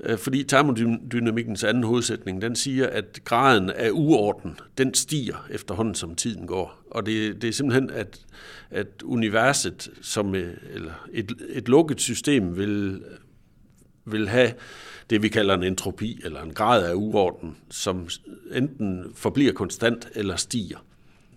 Øh, 0.00 0.18
fordi 0.18 0.44
termodynamikkens 0.44 1.64
anden 1.64 1.84
hovedsætning, 1.84 2.42
den 2.42 2.56
siger, 2.56 2.86
at 2.86 3.20
graden 3.24 3.70
af 3.70 3.90
uorden, 3.92 4.58
den 4.78 4.94
stiger 4.94 5.46
efterhånden, 5.50 5.94
som 5.94 6.14
tiden 6.14 6.46
går. 6.46 6.82
Og 6.90 7.06
det, 7.06 7.42
det 7.42 7.48
er 7.48 7.52
simpelthen, 7.52 7.90
at, 7.90 8.20
at 8.70 8.86
universet 9.04 9.90
som 10.02 10.34
eller 10.34 11.06
et, 11.12 11.32
et 11.48 11.68
lukket 11.68 12.00
system 12.00 12.56
vil, 12.56 13.02
vil 14.04 14.28
have 14.28 14.52
det, 15.10 15.22
vi 15.22 15.28
kalder 15.28 15.54
en 15.54 15.62
entropi, 15.62 16.20
eller 16.24 16.42
en 16.42 16.54
grad 16.54 16.84
af 16.84 16.94
uorden, 16.94 17.56
som 17.70 18.08
enten 18.54 19.04
forbliver 19.14 19.52
konstant 19.52 20.08
eller 20.14 20.36
stiger. 20.36 20.78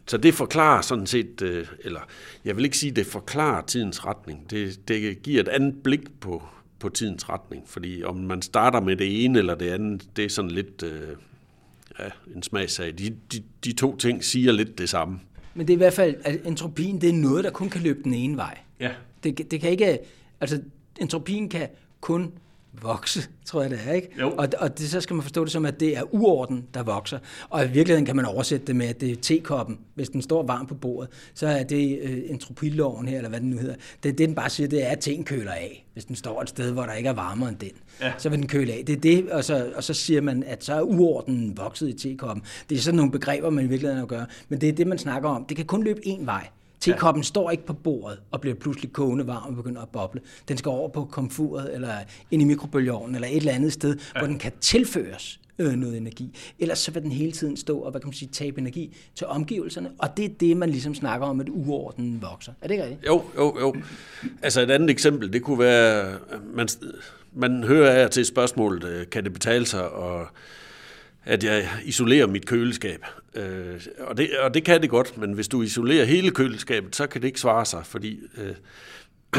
Så 0.07 0.17
det 0.17 0.33
forklarer 0.33 0.81
sådan 0.81 1.05
set, 1.05 1.41
øh, 1.41 1.67
eller 1.79 1.99
jeg 2.45 2.55
vil 2.55 2.65
ikke 2.65 2.77
sige, 2.77 2.91
det 2.91 3.05
forklarer 3.05 3.65
tidens 3.65 4.05
retning. 4.05 4.49
Det, 4.49 4.87
det 4.87 5.21
giver 5.21 5.41
et 5.41 5.47
andet 5.47 5.83
blik 5.83 6.19
på, 6.19 6.43
på 6.79 6.89
tidens 6.89 7.29
retning. 7.29 7.63
Fordi 7.65 8.03
om 8.03 8.17
man 8.17 8.41
starter 8.41 8.79
med 8.79 8.95
det 8.95 9.25
ene 9.25 9.39
eller 9.39 9.55
det 9.55 9.69
andet, 9.69 10.07
det 10.15 10.25
er 10.25 10.29
sådan 10.29 10.51
lidt 10.51 10.83
øh, 10.83 11.09
ja, 11.99 12.05
en 12.35 12.43
smagsag. 12.43 12.93
De, 12.97 13.15
de, 13.31 13.43
de 13.63 13.73
to 13.73 13.97
ting 13.97 14.23
siger 14.23 14.51
lidt 14.51 14.77
det 14.77 14.89
samme. 14.89 15.19
Men 15.53 15.67
det 15.67 15.73
er 15.73 15.77
i 15.77 15.77
hvert 15.77 15.93
fald, 15.93 16.15
at 16.23 16.39
entropien 16.45 17.01
det 17.01 17.09
er 17.09 17.13
noget, 17.13 17.43
der 17.43 17.49
kun 17.49 17.69
kan 17.69 17.81
løbe 17.81 18.03
den 18.03 18.13
ene 18.13 18.37
vej. 18.37 18.57
Ja. 18.79 18.91
Det, 19.23 19.51
det 19.51 19.61
kan 19.61 19.71
ikke, 19.71 19.99
altså 20.41 20.61
entropien 21.01 21.49
kan 21.49 21.67
kun 22.01 22.31
vokse, 22.81 23.27
tror 23.45 23.61
jeg 23.61 23.71
det 23.71 23.79
er, 23.87 23.93
ikke? 23.93 24.09
Jo. 24.19 24.31
Og, 24.37 24.47
og 24.57 24.77
det, 24.77 24.89
så 24.89 25.01
skal 25.01 25.13
man 25.13 25.23
forstå 25.23 25.43
det 25.43 25.51
som, 25.51 25.65
at 25.65 25.79
det 25.79 25.97
er 25.97 26.13
uorden, 26.13 26.65
der 26.73 26.83
vokser. 26.83 27.19
Og 27.49 27.65
i 27.65 27.67
virkeligheden 27.67 28.05
kan 28.05 28.15
man 28.15 28.25
oversætte 28.25 28.67
det 28.67 28.75
med, 28.75 28.85
at 28.85 29.01
det 29.01 29.11
er 29.11 29.15
tekoppen. 29.15 29.79
Hvis 29.95 30.09
den 30.09 30.21
står 30.21 30.43
varm 30.43 30.67
på 30.67 30.75
bordet, 30.75 31.09
så 31.33 31.47
er 31.47 31.63
det 31.63 31.99
øh, 32.01 32.17
entropiloven 32.25 33.07
her, 33.07 33.17
eller 33.17 33.29
hvad 33.29 33.39
den 33.39 33.49
nu 33.49 33.57
hedder. 33.57 33.75
Det, 34.03 34.17
det 34.17 34.17
den 34.17 34.35
bare 34.35 34.49
siger, 34.49 34.67
det 34.67 34.83
er, 34.83 34.89
at 34.89 34.99
ting 34.99 35.25
køler 35.25 35.51
af. 35.51 35.85
Hvis 35.93 36.05
den 36.05 36.15
står 36.15 36.41
et 36.41 36.49
sted, 36.49 36.71
hvor 36.71 36.83
der 36.83 36.93
ikke 36.93 37.09
er 37.09 37.13
varmere 37.13 37.49
end 37.49 37.57
den, 37.57 37.71
ja. 38.01 38.13
så 38.17 38.29
vil 38.29 38.39
den 38.39 38.47
køle 38.47 38.73
af. 38.73 38.83
Det 38.87 38.95
er 38.95 39.01
det, 39.01 39.31
og 39.31 39.43
så, 39.43 39.71
og 39.75 39.83
så 39.83 39.93
siger 39.93 40.21
man, 40.21 40.43
at 40.43 40.63
så 40.63 40.73
er 40.73 40.81
uorden 40.81 41.57
vokset 41.57 41.89
i 41.89 41.93
tekoppen. 41.93 42.43
Det 42.69 42.77
er 42.77 42.81
sådan 42.81 42.95
nogle 42.95 43.11
begreber, 43.11 43.49
man 43.49 43.65
i 43.65 43.67
virkeligheden 43.67 44.03
at 44.03 44.09
gøre. 44.09 44.25
Men 44.49 44.61
det 44.61 44.69
er 44.69 44.73
det, 44.73 44.87
man 44.87 44.97
snakker 44.97 45.29
om. 45.29 45.45
Det 45.45 45.57
kan 45.57 45.65
kun 45.65 45.83
løbe 45.83 45.99
én 46.07 46.25
vej. 46.25 46.47
Tekoppen 46.93 47.21
ja. 47.21 47.25
står 47.25 47.51
ikke 47.51 47.65
på 47.65 47.73
bordet 47.73 48.19
og 48.31 48.41
bliver 48.41 48.55
pludselig 48.55 48.93
kogende 48.93 49.27
varm 49.27 49.49
og 49.49 49.55
begynder 49.55 49.81
at 49.81 49.89
boble. 49.89 50.21
Den 50.47 50.57
skal 50.57 50.69
over 50.69 50.89
på 50.89 51.05
komfuret 51.05 51.73
eller 51.73 51.93
ind 52.31 52.41
i 52.41 52.45
mikrobølgeovnen 52.45 53.15
eller 53.15 53.27
et 53.27 53.37
eller 53.37 53.51
andet 53.51 53.73
sted, 53.73 53.97
ja. 54.15 54.19
hvor 54.19 54.27
den 54.27 54.39
kan 54.39 54.51
tilføres 54.61 55.39
øh, 55.59 55.73
noget 55.73 55.97
energi. 55.97 56.37
Ellers 56.59 56.79
så 56.79 56.91
vil 56.91 57.03
den 57.03 57.11
hele 57.11 57.31
tiden 57.31 57.57
stå 57.57 57.79
og 57.79 57.91
hvad 57.91 58.01
kan 58.01 58.07
man 58.07 58.13
sige, 58.13 58.29
tabe 58.31 58.61
energi 58.61 58.95
til 59.15 59.27
omgivelserne, 59.27 59.91
og 59.99 60.17
det 60.17 60.25
er 60.25 60.29
det, 60.39 60.57
man 60.57 60.69
ligesom 60.69 60.95
snakker 60.95 61.27
om, 61.27 61.39
at 61.39 61.47
uorden 61.49 62.21
vokser. 62.21 62.51
Er 62.61 62.67
det 62.67 62.73
ikke 62.73 62.83
rigtigt? 62.83 63.05
Jo, 63.05 63.23
jo, 63.35 63.59
jo. 63.59 63.75
Altså 64.41 64.61
et 64.61 64.71
andet 64.71 64.89
eksempel, 64.89 65.33
det 65.33 65.41
kunne 65.41 65.59
være, 65.59 66.17
man, 66.53 66.67
man 67.33 67.63
hører 67.63 68.03
af 68.03 68.09
til 68.09 68.25
spørgsmålet, 68.25 68.83
øh, 68.83 69.07
kan 69.11 69.23
det 69.23 69.33
betale 69.33 69.65
sig 69.65 69.83
at 69.83 70.27
at 71.25 71.43
jeg 71.43 71.69
isolerer 71.83 72.27
mit 72.27 72.45
køleskab. 72.45 73.05
Øh, 73.35 73.81
og, 73.99 74.17
det, 74.17 74.29
og 74.39 74.53
det 74.53 74.63
kan 74.63 74.81
det 74.81 74.89
godt, 74.89 75.17
men 75.17 75.33
hvis 75.33 75.47
du 75.47 75.61
isolerer 75.61 76.05
hele 76.05 76.31
køleskabet, 76.31 76.95
så 76.95 77.07
kan 77.07 77.21
det 77.21 77.27
ikke 77.27 77.39
svare 77.39 77.65
sig, 77.65 77.85
fordi 77.85 78.19
øh, 78.37 78.55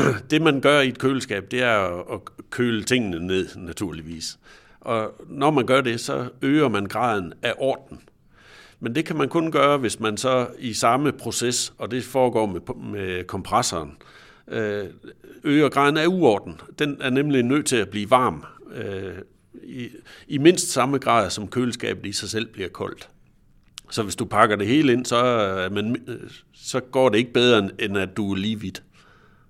det 0.31 0.43
man 0.43 0.61
gør 0.61 0.81
i 0.81 0.89
et 0.89 0.99
køleskab, 0.99 1.51
det 1.51 1.63
er 1.63 1.79
at, 1.79 2.05
at 2.13 2.21
køle 2.51 2.85
tingene 2.85 3.27
ned, 3.27 3.49
naturligvis. 3.57 4.39
Og 4.81 5.15
når 5.29 5.51
man 5.51 5.67
gør 5.67 5.81
det, 5.81 6.01
så 6.01 6.29
øger 6.43 6.69
man 6.69 6.87
graden 6.87 7.33
af 7.43 7.55
orden. 7.59 8.01
Men 8.81 8.95
det 8.95 9.05
kan 9.05 9.17
man 9.17 9.29
kun 9.29 9.51
gøre, 9.51 9.79
hvis 9.79 10.01
man 10.01 10.17
så 10.17 10.47
i 10.59 10.75
samme 10.75 11.13
proces, 11.13 11.73
og 11.79 11.91
det 11.91 12.05
foregår 12.05 12.47
med, 12.47 12.61
med 12.93 13.25
kompressoren, 13.25 13.97
øh, 14.49 14.85
øger 15.45 15.69
graden 15.69 15.97
af 15.97 16.07
uorden. 16.07 16.61
Den 16.79 16.97
er 17.01 17.11
nemlig 17.11 17.43
nødt 17.43 17.67
til 17.67 17.77
at 17.77 17.89
blive 17.89 18.11
varm, 18.11 18.45
øh, 18.75 19.15
i, 19.65 19.89
i 20.29 20.39
mindst 20.39 20.73
samme 20.73 20.99
grad, 20.99 21.31
som 21.31 21.49
køleskabet 21.49 22.07
i 22.07 22.13
sig 22.13 22.29
selv 22.29 22.47
bliver 22.47 22.69
koldt. 22.69 23.09
Så 23.91 24.03
hvis 24.03 24.17
du 24.17 24.25
pakker 24.25 24.57
det 24.57 24.67
hele 24.67 24.93
ind, 24.93 25.05
så, 25.05 25.69
men, 25.73 25.97
så 26.55 26.81
går 26.81 27.09
det 27.09 27.19
ikke 27.19 27.33
bedre, 27.33 27.71
end 27.79 27.99
at 27.99 28.17
du 28.17 28.33
er 28.33 28.37
lige 28.37 28.61
vidt. 28.61 28.83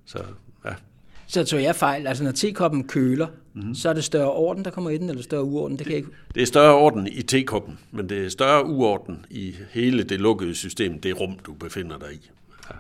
Så, 0.07 0.19
ja. 0.65 0.71
Så 1.27 1.45
tog 1.45 1.63
jeg 1.63 1.77
fejl. 1.77 2.07
Altså 2.07 2.25
når 2.25 2.33
tekoppen 2.33 2.89
køler, 2.89 3.27
mm-hmm. 3.55 3.75
så 3.75 3.89
er 3.89 3.93
det 3.93 4.05
større 4.05 4.33
orden, 4.33 4.65
der 4.65 4.71
kommer 4.71 4.91
i 4.91 4.99
den, 4.99 5.09
eller 5.09 5.23
større 5.23 5.45
uorden? 5.45 5.79
Det, 5.79 5.87
kan 5.87 5.93
det, 5.93 5.97
ikke... 5.97 6.09
det 6.35 6.43
er 6.43 6.47
større 6.47 6.75
orden 6.75 7.07
i 7.07 7.23
tekoppen, 7.23 7.79
men 7.91 8.09
det 8.09 8.25
er 8.25 8.29
større 8.29 8.67
uorden 8.67 9.27
i 9.31 9.55
hele 9.71 10.03
det 10.03 10.21
lukkede 10.21 10.55
system, 10.55 11.01
det 11.01 11.21
rum, 11.21 11.39
du 11.47 11.53
befinder 11.53 11.99
dig 11.99 12.13
i. 12.13 12.31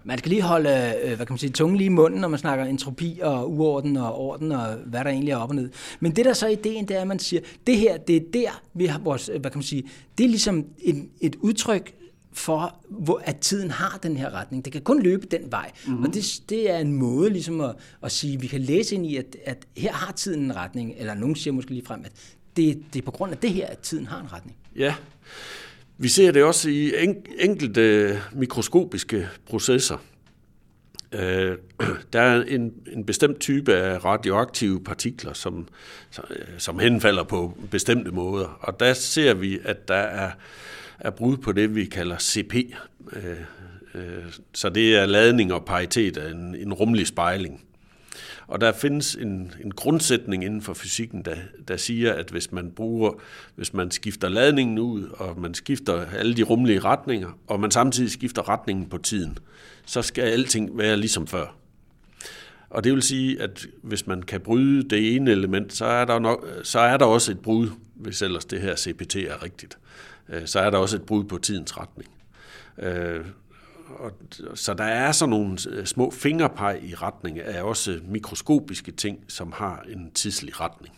Man 0.04 0.18
skal 0.18 0.30
lige 0.30 0.42
holde 0.42 0.94
øh, 1.04 1.16
hvad 1.16 1.26
kan 1.26 1.32
man 1.32 1.38
sige, 1.38 1.50
tungen 1.50 1.76
lige 1.76 1.86
i 1.86 1.88
munden, 1.88 2.20
når 2.20 2.28
man 2.28 2.38
snakker 2.38 2.64
entropi 2.64 3.20
og 3.22 3.52
uorden 3.52 3.96
og 3.96 4.14
orden 4.14 4.52
og 4.52 4.74
hvad 4.86 5.04
der 5.04 5.10
egentlig 5.10 5.32
er 5.32 5.36
op 5.36 5.48
og 5.48 5.54
ned. 5.54 5.70
Men 6.00 6.16
det 6.16 6.24
der 6.24 6.32
så 6.32 6.46
er 6.46 6.50
ideen, 6.50 6.88
det 6.88 6.96
er, 6.96 7.00
at 7.00 7.06
man 7.06 7.18
siger, 7.18 7.42
det 7.66 7.76
her, 7.76 7.96
det 7.96 8.16
er 8.16 8.20
der, 8.32 8.62
vi 8.74 8.86
har 8.86 8.98
vores, 8.98 9.26
hvad 9.26 9.50
kan 9.50 9.58
man 9.58 9.62
sige, 9.62 9.84
det 10.18 10.24
er 10.24 10.28
ligesom 10.28 10.64
et, 10.78 11.08
et 11.20 11.36
udtryk 11.36 11.94
for, 12.32 12.76
hvor, 12.88 13.22
at 13.24 13.36
tiden 13.36 13.70
har 13.70 13.98
den 14.02 14.16
her 14.16 14.34
retning. 14.34 14.64
Det 14.64 14.72
kan 14.72 14.82
kun 14.82 15.02
løbe 15.02 15.26
den 15.26 15.52
vej. 15.52 15.70
Mm-hmm. 15.86 16.04
Og 16.04 16.14
det, 16.14 16.40
det 16.48 16.70
er 16.70 16.78
en 16.78 16.92
måde 16.92 17.30
ligesom 17.30 17.60
at, 17.60 17.74
at 18.02 18.12
sige, 18.12 18.40
vi 18.40 18.46
kan 18.46 18.60
læse 18.60 18.94
ind 18.94 19.06
i, 19.06 19.16
at, 19.16 19.36
at 19.44 19.66
her 19.76 19.92
har 19.92 20.12
tiden 20.12 20.42
en 20.42 20.56
retning, 20.56 20.94
eller 20.96 21.14
nogen 21.14 21.36
siger 21.36 21.54
måske 21.54 21.70
lige 21.70 21.86
frem, 21.86 22.00
at 22.04 22.12
det, 22.56 22.82
det 22.92 23.00
er 23.00 23.04
på 23.04 23.10
grund 23.10 23.32
af 23.32 23.38
det 23.38 23.50
her, 23.50 23.66
at 23.66 23.78
tiden 23.78 24.06
har 24.06 24.20
en 24.20 24.32
retning. 24.32 24.56
Ja, 24.76 24.94
vi 25.98 26.08
ser 26.08 26.32
det 26.32 26.44
også 26.44 26.70
i 26.70 26.92
enkelte 27.38 28.18
mikroskopiske 28.32 29.28
processer. 29.46 29.96
Øh, 31.12 31.56
der 32.12 32.20
er 32.20 32.42
en, 32.42 32.72
en 32.92 33.04
bestemt 33.04 33.40
type 33.40 33.74
af 33.74 34.04
radioaktive 34.04 34.84
partikler, 34.84 35.32
som, 35.32 35.68
øh, 36.30 36.36
som 36.58 36.78
henfalder 36.78 37.22
på 37.24 37.58
bestemte 37.70 38.10
måder. 38.10 38.58
Og 38.60 38.80
der 38.80 38.92
ser 38.92 39.34
vi, 39.34 39.58
at 39.64 39.88
der 39.88 39.94
er, 39.94 40.30
er 40.98 41.10
brud 41.10 41.36
på 41.36 41.52
det, 41.52 41.74
vi 41.74 41.84
kalder 41.84 42.18
CP. 42.18 42.54
Øh, 43.12 43.36
øh, 43.94 44.24
så 44.52 44.68
det 44.68 44.96
er 44.96 45.06
ladning 45.06 45.52
og 45.52 45.64
paritet 45.64 46.16
af 46.16 46.30
en, 46.30 46.54
en 46.54 46.72
rummelig 46.72 47.06
spejling. 47.06 47.62
Og 48.48 48.60
der 48.60 48.72
findes 48.72 49.14
en, 49.14 49.52
en 49.64 49.70
grundsætning 49.70 50.44
inden 50.44 50.62
for 50.62 50.74
fysikken, 50.74 51.22
der, 51.22 51.36
der 51.68 51.76
siger, 51.76 52.12
at 52.12 52.30
hvis 52.30 52.52
man 52.52 52.70
bruger, 52.70 53.12
hvis 53.54 53.74
man 53.74 53.90
skifter 53.90 54.28
ladningen 54.28 54.78
ud, 54.78 55.08
og 55.08 55.40
man 55.40 55.54
skifter 55.54 56.06
alle 56.06 56.36
de 56.36 56.42
rumlige 56.42 56.80
retninger, 56.80 57.38
og 57.46 57.60
man 57.60 57.70
samtidig 57.70 58.10
skifter 58.10 58.48
retningen 58.48 58.88
på 58.88 58.98
tiden, 58.98 59.38
så 59.86 60.02
skal 60.02 60.22
alting 60.22 60.78
være 60.78 60.96
ligesom 60.96 61.26
før. 61.26 61.56
Og 62.70 62.84
det 62.84 62.92
vil 62.92 63.02
sige, 63.02 63.42
at 63.42 63.66
hvis 63.82 64.06
man 64.06 64.22
kan 64.22 64.40
bryde 64.40 64.88
det 64.88 65.16
ene 65.16 65.30
element, 65.30 65.72
så 65.72 65.84
er 65.84 66.04
der, 66.04 66.18
nok, 66.18 66.46
så 66.62 66.78
er 66.78 66.96
der 66.96 67.04
også 67.04 67.32
et 67.32 67.40
brud, 67.40 67.68
hvis 67.94 68.22
ellers 68.22 68.44
det 68.44 68.60
her 68.60 68.76
CPT 68.76 69.16
er 69.16 69.42
rigtigt. 69.42 69.78
Øh, 70.28 70.46
så 70.46 70.60
er 70.60 70.70
der 70.70 70.78
også 70.78 70.96
et 70.96 71.02
brud 71.02 71.24
på 71.24 71.38
tidens 71.38 71.78
retning. 71.78 72.10
Øh, 72.78 73.24
Øh, 73.90 74.04
og, 74.04 74.12
så 74.54 74.74
der 74.74 74.84
er 74.84 75.12
sådan 75.12 75.30
nogle 75.30 75.58
øh, 75.70 75.86
små 75.86 76.10
fingerpeg 76.10 76.80
i 76.82 76.94
retning 76.94 77.40
af 77.40 77.62
også 77.62 77.98
mikroskopiske 78.08 78.92
ting, 78.92 79.18
som 79.28 79.52
har 79.52 79.84
en 79.88 80.10
tidslig 80.14 80.60
retning. 80.60 80.94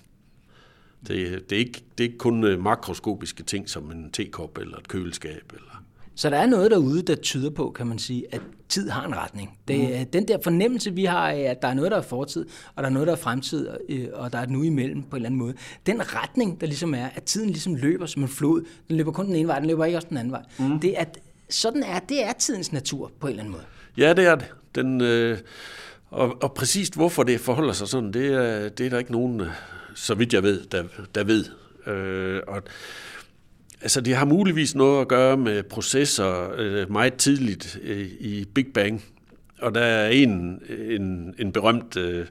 Det, 1.07 1.51
det, 1.51 1.57
er, 1.57 1.61
ikke, 1.61 1.85
det 1.99 2.05
er 2.05 2.09
ikke 2.09 2.19
kun 2.19 2.45
øh, 2.45 2.63
makroskopiske 2.63 3.43
ting 3.43 3.69
som 3.69 3.91
en 3.91 4.11
tekop 4.11 4.59
eller 4.59 4.77
et 4.77 4.89
køleskab. 4.89 5.53
Eller 5.55 5.83
så 6.15 6.31
der 6.31 6.37
er 6.37 6.47
noget 6.47 6.71
derude, 6.71 7.03
der 7.03 7.15
tyder 7.15 7.51
på, 7.51 7.71
kan 7.71 7.87
man 7.87 7.99
sige, 7.99 8.25
at 8.35 8.41
tid 8.69 8.89
har 8.89 9.07
en 9.07 9.17
retning. 9.17 9.59
Det, 9.69 10.01
mm. 10.01 10.07
Den 10.07 10.29
der 10.29 10.39
fornemmelse, 10.43 10.95
vi 10.95 11.05
har 11.05 11.31
af, 11.31 11.41
at 11.41 11.63
der 11.63 11.69
er 11.69 11.75
noget, 11.75 11.91
der 11.91 11.97
er 11.97 12.03
fortid, 12.03 12.47
og 12.75 12.83
der 12.83 12.89
er 12.89 12.93
noget, 12.93 13.07
der 13.07 13.13
er 13.13 13.17
fremtid, 13.17 13.69
og 14.13 14.33
der 14.33 14.39
er 14.39 14.43
et 14.43 14.51
nu 14.51 14.63
imellem 14.63 15.03
på 15.03 15.09
en 15.09 15.17
eller 15.17 15.27
anden 15.27 15.39
måde. 15.39 15.55
Den 15.87 16.15
retning, 16.15 16.61
der 16.61 16.67
ligesom 16.67 16.95
er, 16.95 17.07
at 17.15 17.23
tiden 17.23 17.51
ligesom 17.51 17.75
løber 17.75 18.07
som 18.07 18.23
en 18.23 18.29
flod. 18.29 18.65
Den 18.89 18.97
løber 18.97 19.13
kun 19.13 19.27
den 19.27 19.37
ene 19.37 19.49
vej, 19.49 19.59
den 19.59 19.69
løber 19.69 19.85
ikke 19.85 19.99
også 19.99 20.09
den 20.09 20.17
anden 20.17 20.33
vej. 20.33 20.43
Mm. 20.59 20.81
Det 20.81 21.01
er, 21.01 21.05
sådan 21.51 21.83
er, 21.83 21.99
det 21.99 22.25
er 22.25 22.33
tidens 22.33 22.73
natur 22.73 23.13
på 23.21 23.27
en 23.27 23.31
eller 23.31 23.43
anden 23.43 23.53
måde. 23.53 23.65
Ja, 23.97 24.13
det 24.13 24.27
er 24.27 24.35
det. 24.35 24.47
Den, 24.75 25.01
øh, 25.01 25.39
og, 26.11 26.43
og 26.43 26.55
præcist 26.55 26.95
hvorfor 26.95 27.23
det 27.23 27.41
forholder 27.41 27.73
sig 27.73 27.89
sådan, 27.89 28.13
det 28.13 28.27
er, 28.33 28.69
det 28.69 28.87
er 28.87 28.91
der 28.91 28.99
ikke 28.99 29.13
nogen, 29.13 29.43
så 29.95 30.15
vidt 30.15 30.33
jeg 30.33 30.43
ved, 30.43 30.65
der, 30.65 30.85
der 31.15 31.25
ved. 31.25 31.45
Øh, 31.87 32.41
og, 32.47 32.63
altså, 33.81 34.01
det 34.01 34.17
har 34.17 34.25
muligvis 34.25 34.75
noget 34.75 35.01
at 35.01 35.09
gøre 35.09 35.37
med 35.37 35.63
processer 35.63 36.51
øh, 36.57 36.93
meget 36.93 37.15
tidligt 37.15 37.79
øh, 37.83 38.07
i 38.21 38.45
Big 38.55 38.67
Bang 38.75 39.05
og 39.61 39.75
der 39.75 39.81
er 39.81 40.09
en, 40.09 40.63
en, 40.69 41.35
en 41.39 41.53
berømt 41.53 41.97
øh, 41.97 42.27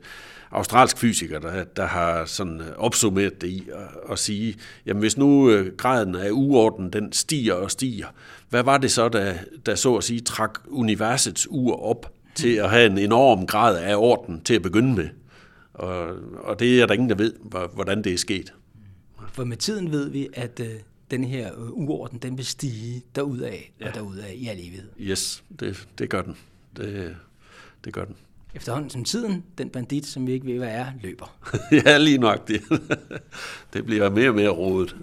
australsk 0.52 0.98
fysiker, 0.98 1.40
der, 1.40 1.64
der 1.64 1.86
har 1.86 2.26
sådan 2.26 2.62
øh, 2.62 2.68
opsummeret 2.78 3.42
det 3.42 3.48
i 3.48 3.70
at, 3.74 4.12
at 4.12 4.20
sige, 4.20 4.56
jamen 4.86 5.00
hvis 5.00 5.18
nu 5.18 5.50
øh, 5.50 5.76
graden 5.76 6.16
af 6.16 6.30
uorden, 6.32 6.94
den 6.94 7.14
stiger 7.14 7.54
og 7.54 7.72
stiger, 7.72 8.08
hvad 8.50 8.64
var 8.64 8.78
det 8.78 8.92
så, 8.92 9.10
der, 9.10 9.34
der 9.66 9.76
så 9.76 9.96
at 9.96 10.04
sige 10.04 10.20
trak 10.20 10.60
universets 10.68 11.48
ur 11.50 11.84
op 11.84 12.14
til 12.36 12.56
at 12.56 12.70
have 12.70 12.86
en 12.86 12.98
enorm 12.98 13.46
grad 13.46 13.78
af 13.78 13.96
orden 13.96 14.42
til 14.42 14.54
at 14.54 14.62
begynde 14.62 14.96
med? 14.96 15.10
Og, 15.74 16.08
og 16.44 16.60
det 16.60 16.82
er 16.82 16.86
der 16.86 16.94
ingen, 16.94 17.10
der 17.10 17.16
ved, 17.16 17.34
hvordan 17.74 18.04
det 18.04 18.14
er 18.14 18.18
sket. 18.18 18.54
For 19.34 19.44
med 19.44 19.58
tiden 19.58 19.92
ved 19.92 20.10
vi, 20.10 20.28
at 20.34 20.60
øh, 20.60 20.68
den 21.12 21.24
her 21.24 21.60
øh, 21.60 21.72
uorden, 21.72 22.20
den 22.20 22.38
vil 22.38 22.46
stige 22.46 23.04
derudad 23.16 23.54
ja. 23.82 23.88
og 23.88 23.96
derudad 23.96 24.30
i 24.34 24.48
al 24.48 24.60
evighed. 24.60 24.90
Yes, 25.00 25.44
det, 25.60 25.88
det 25.98 26.10
gør 26.10 26.22
den. 26.22 26.36
Det, 26.78 27.16
det 27.86 27.94
gør 27.94 28.06
den. 28.06 28.16
Efterhånden 28.54 28.90
som 28.90 29.04
tiden, 29.04 29.44
den 29.58 29.70
bandit, 29.70 30.06
som 30.06 30.28
vi 30.28 30.32
ikke 30.32 30.46
ved, 30.46 30.58
hvad 30.58 30.72
er, 30.72 30.86
løber. 31.02 31.38
ja, 31.86 31.98
lige 31.98 32.18
nok 32.18 32.48
det. 32.48 32.62
det 33.74 33.86
bliver 33.86 34.10
mere 34.10 34.30
og 34.30 34.36
mere 34.36 34.50
rodet. 34.50 34.96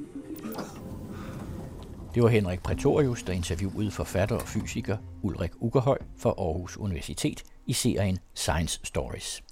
Det 2.15 2.23
var 2.23 2.29
Henrik 2.29 2.63
Pretorius, 2.63 3.23
der 3.23 3.33
interviewede 3.33 3.91
forfatter 3.91 4.37
og 4.37 4.49
fysiker 4.49 4.97
Ulrik 5.23 5.51
Ugerhøj 5.61 5.99
fra 6.19 6.31
Aarhus 6.31 6.77
Universitet 6.77 7.43
i 7.67 7.73
serien 7.73 8.19
Science 8.35 8.81
Stories. 8.85 9.44